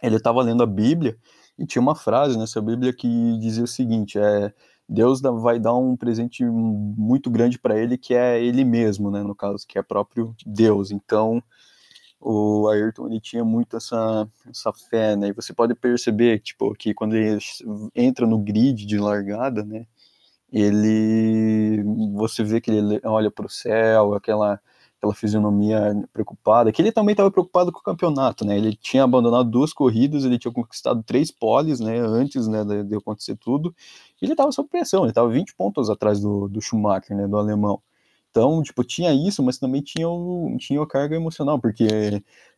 [0.02, 1.18] ele estava lendo a Bíblia
[1.60, 4.54] e tinha uma frase nessa Bíblia que dizia o seguinte: é
[4.88, 9.36] Deus vai dar um presente muito grande para ele, que é ele mesmo, né, no
[9.36, 10.92] caso, que é próprio Deus.
[10.92, 11.44] Então,
[12.18, 15.28] o Ayrton ele tinha muito essa, essa fé, né?
[15.28, 17.38] E você pode perceber, tipo, que quando ele
[17.94, 19.86] entra no grid de largada, né?
[20.58, 21.84] Ele,
[22.14, 24.60] você vê que ele olha para o céu, aquela
[24.98, 28.58] aquela fisionomia preocupada, que ele também estava preocupado com o campeonato, né?
[28.58, 32.00] Ele tinha abandonado duas corridas, ele tinha conquistado três poles, né?
[32.00, 33.76] Antes, né, de, acontecer tudo,
[34.22, 37.28] e ele estava sob pressão, ele estava 20 pontos atrás do, do Schumacher, né?
[37.28, 37.82] Do alemão.
[38.32, 41.88] Então, tipo, tinha isso, mas também tinha, o, tinha a carga emocional, porque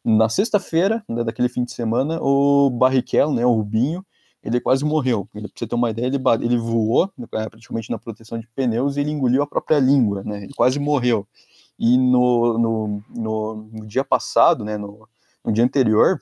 [0.06, 4.06] na sexta-feira, né, daquele fim de semana, o Barrichello, né, o Rubinho,
[4.44, 5.28] ele quase morreu.
[5.34, 8.98] Ele, pra você ter uma ideia, ele, ele voou, né, praticamente na proteção de pneus,
[8.98, 11.28] e ele engoliu a própria língua, né, ele quase morreu.
[11.78, 15.08] E no, no, no, no dia passado, né, no,
[15.44, 16.22] no dia anterior,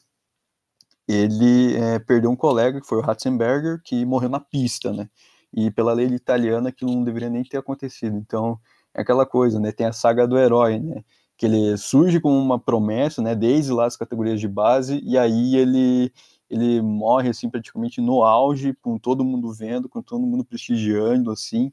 [1.08, 5.10] ele é, perdeu um colega, que foi o Ratzenberger, que morreu na pista, né,
[5.54, 8.18] e pela lei italiana aquilo não deveria nem ter acontecido.
[8.18, 8.60] Então,
[8.94, 11.04] é aquela coisa, né, tem a saga do herói, né,
[11.38, 15.56] que ele surge como uma promessa, né, desde lá as categorias de base, e aí
[15.56, 16.12] ele
[16.50, 21.72] ele morre assim praticamente no auge, com todo mundo vendo, com todo mundo prestigiando assim,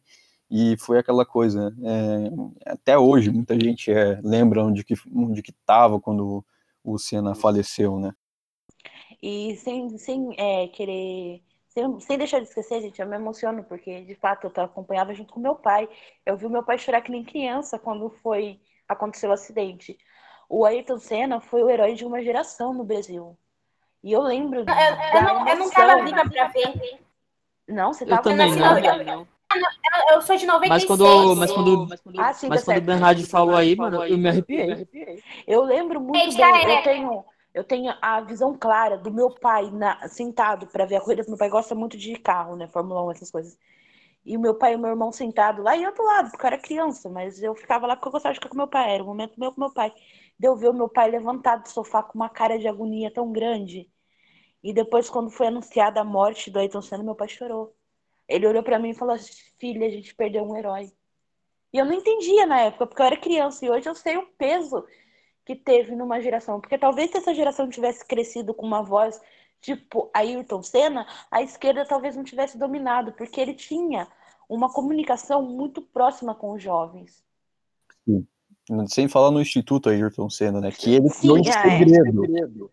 [0.51, 1.75] e foi aquela coisa.
[1.85, 6.45] é, até hoje muita gente é, lembra onde que onde que estava quando
[6.85, 8.13] o Senna faleceu, né?
[9.23, 11.43] E sem, sem é, querer.
[11.69, 15.33] Sem, sem deixar de esquecer, gente, eu me emociono, porque de fato eu acompanhava junto
[15.33, 15.89] com meu pai.
[16.27, 19.97] Eu vi meu pai chorar que nem criança quando foi aconteceu o acidente.
[20.49, 23.39] O Ayrton Senna foi o herói de uma geração no Brasil.
[24.03, 24.61] E eu lembro.
[24.61, 27.01] Eu, eu, não, eu não tava viva pra ver.
[27.69, 28.79] Não, você Eu tava também assim, não.
[28.79, 29.27] eu- não.
[29.55, 31.39] Eu, eu sou de 96.
[31.39, 32.87] Mas quando, mas quando, Ah, sim, mas tá quando o.
[32.87, 34.87] Bernard falou aí, mano, eu me arrepiei.
[35.47, 36.67] Eu lembro muito Gente, bem.
[36.67, 36.79] é.
[36.79, 37.25] Eu tenho,
[37.55, 41.25] eu tenho a visão clara do meu pai na- sentado para ver a corrida.
[41.29, 42.67] Meu pai gosta muito de carro, né?
[42.69, 43.57] Fórmula 1, essas coisas.
[44.25, 46.45] E o meu pai e o meu irmão sentado lá e eu do lado, porque
[46.45, 48.95] eu era criança, mas eu ficava lá porque eu gostava de ficar com meu pai.
[48.95, 49.93] Era o momento meu com meu pai.
[50.39, 53.91] Deu ver o meu pai levantado do sofá com uma cara de agonia tão grande.
[54.63, 57.75] E depois, quando foi anunciada a morte do Ayrton Senna, meu pai chorou.
[58.29, 59.17] Ele olhou para mim e falou:
[59.59, 60.93] Filha, a gente perdeu um herói.
[61.73, 63.65] E eu não entendia na época, porque eu era criança.
[63.65, 64.85] E hoje eu sei o peso
[65.45, 66.61] que teve numa geração.
[66.61, 69.21] Porque talvez se essa geração tivesse crescido com uma voz
[69.61, 74.09] tipo Ayrton Senna, a esquerda talvez não tivesse dominado, porque ele tinha
[74.49, 77.25] uma comunicação muito próxima com os jovens.
[78.89, 80.71] Sem falar no Instituto Ayrton Senna, né?
[80.71, 81.79] Que ele Sim, em ah, é.
[81.79, 82.71] segredo.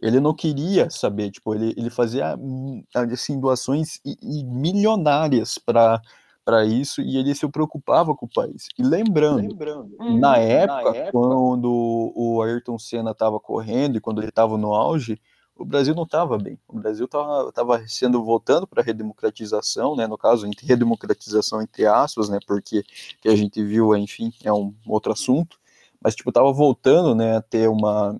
[0.00, 6.00] Ele não queria saber, tipo, ele, ele fazia hum, assim, doações i- i- milionárias para
[6.44, 8.68] para isso e ele se preocupava com o país.
[8.78, 9.56] E lembrando,
[9.98, 10.20] Uhum.
[10.20, 15.20] na época, quando o Ayrton Senna estava correndo e quando ele estava no auge,
[15.56, 16.56] o Brasil não estava bem.
[16.68, 20.06] O Brasil estava sendo voltando para a redemocratização, né?
[20.06, 22.38] No caso, entre redemocratização entre aspas, né?
[22.46, 22.84] Porque
[23.20, 25.58] que a gente viu, enfim, é um outro assunto.
[26.00, 27.38] Mas tipo, estava voltando, né?
[27.38, 28.16] A ter uma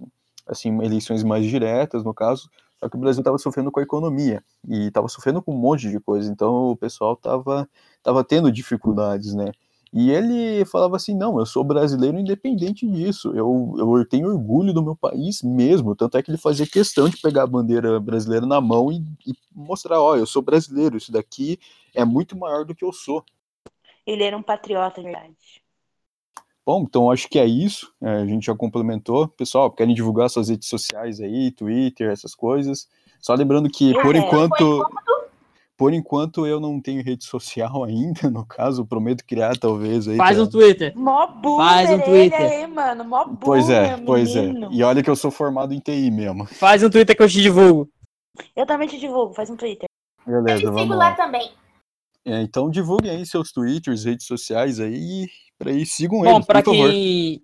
[0.47, 2.49] assim eleições mais diretas, no caso.
[2.79, 5.91] Só que o Brasil estava sofrendo com a economia e estava sofrendo com um monte
[5.91, 6.31] de coisa.
[6.31, 7.69] Então o pessoal estava
[8.03, 9.51] tava tendo dificuldades, né?
[9.93, 14.83] E ele falava assim: não, eu sou brasileiro independente disso, eu, eu tenho orgulho do
[14.83, 15.97] meu país mesmo.
[15.97, 19.33] Tanto é que ele fazia questão de pegar a bandeira brasileira na mão e, e
[19.55, 21.59] mostrar: ó, eu sou brasileiro, isso daqui
[21.95, 23.25] é muito maior do que eu sou.
[24.07, 25.63] Ele era um patriota, de verdade.
[26.67, 27.93] Bom, então acho que é isso.
[28.03, 29.29] É, a gente já complementou.
[29.29, 32.89] Pessoal, querem divulgar suas redes sociais aí, Twitter, essas coisas.
[33.21, 34.27] Só lembrando que, Eu por quero.
[34.27, 34.85] enquanto.
[35.77, 40.17] por enquanto eu não tenho rede social ainda, no caso, prometo criar talvez aí.
[40.17, 40.93] Faz pra- um Twitter.
[40.97, 42.41] Mó boomer Faz um ele Twitter.
[42.41, 43.05] aí, mano.
[43.05, 44.67] Mó boomer, Pois é, pois menino.
[44.67, 44.75] é.
[44.75, 46.47] E olha que eu sou formado em TI mesmo.
[46.47, 47.89] Faz um Twitter que eu te divulgo.
[48.57, 49.87] Eu também te divulgo, faz um Twitter.
[50.27, 51.15] Eu Beleza, te sigo vamos lá lá.
[51.15, 51.49] também.
[52.27, 56.61] É, então divulguem aí seus twitters, redes sociais aí, para aí sigam Bom, eles, pra
[56.61, 57.41] por quem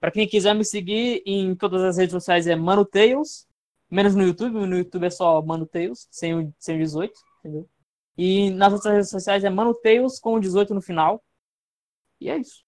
[0.00, 3.46] para quem quiser me seguir em todas as redes sociais é Mano Tails,
[3.90, 7.68] menos no YouTube, no YouTube é só Mano Tails, sem o, sem o 18, entendeu?
[8.16, 11.22] E nas outras redes sociais é Mano Tails com o 18 no final.
[12.18, 12.64] E é isso.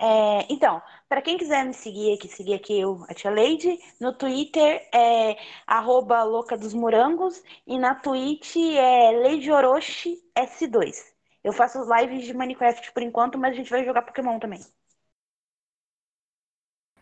[0.00, 4.12] É, então, pra quem quiser me seguir aqui, seguir aqui eu, a Tia Lady, no
[4.12, 5.36] Twitter é
[5.66, 11.04] arroba louca dos morangos e na Twitch é Lady Orochi S2.
[11.42, 14.60] Eu faço as lives de Minecraft por enquanto, mas a gente vai jogar Pokémon também.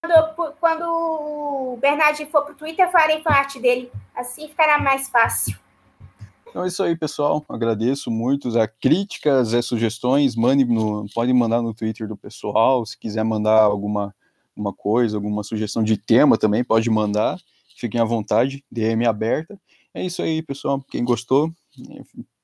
[0.07, 3.91] quando, quando o Bernardinho for pro Twitter, eu farei parte dele.
[4.15, 5.57] Assim ficará mais fácil.
[6.49, 7.43] então é isso aí, pessoal.
[7.49, 8.57] Agradeço muito.
[8.59, 12.85] A críticas, as sugestões, mande no, pode mandar no Twitter do pessoal.
[12.85, 14.15] Se quiser mandar alguma
[14.55, 17.37] uma coisa, alguma sugestão de tema também, pode mandar.
[17.77, 19.59] Fiquem à vontade, DM aberta.
[19.93, 20.83] É isso aí, pessoal.
[20.89, 21.51] Quem gostou,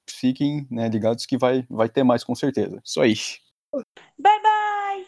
[0.07, 2.79] fiquem né, ligados que vai, vai ter mais com certeza.
[2.85, 3.15] Isso aí.
[3.73, 5.07] Bye, bye!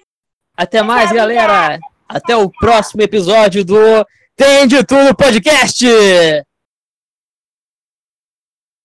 [0.58, 1.34] Até mais, Obrigada.
[1.34, 1.95] galera.
[2.08, 5.86] Até o próximo episódio do Tem de Tudo Podcast.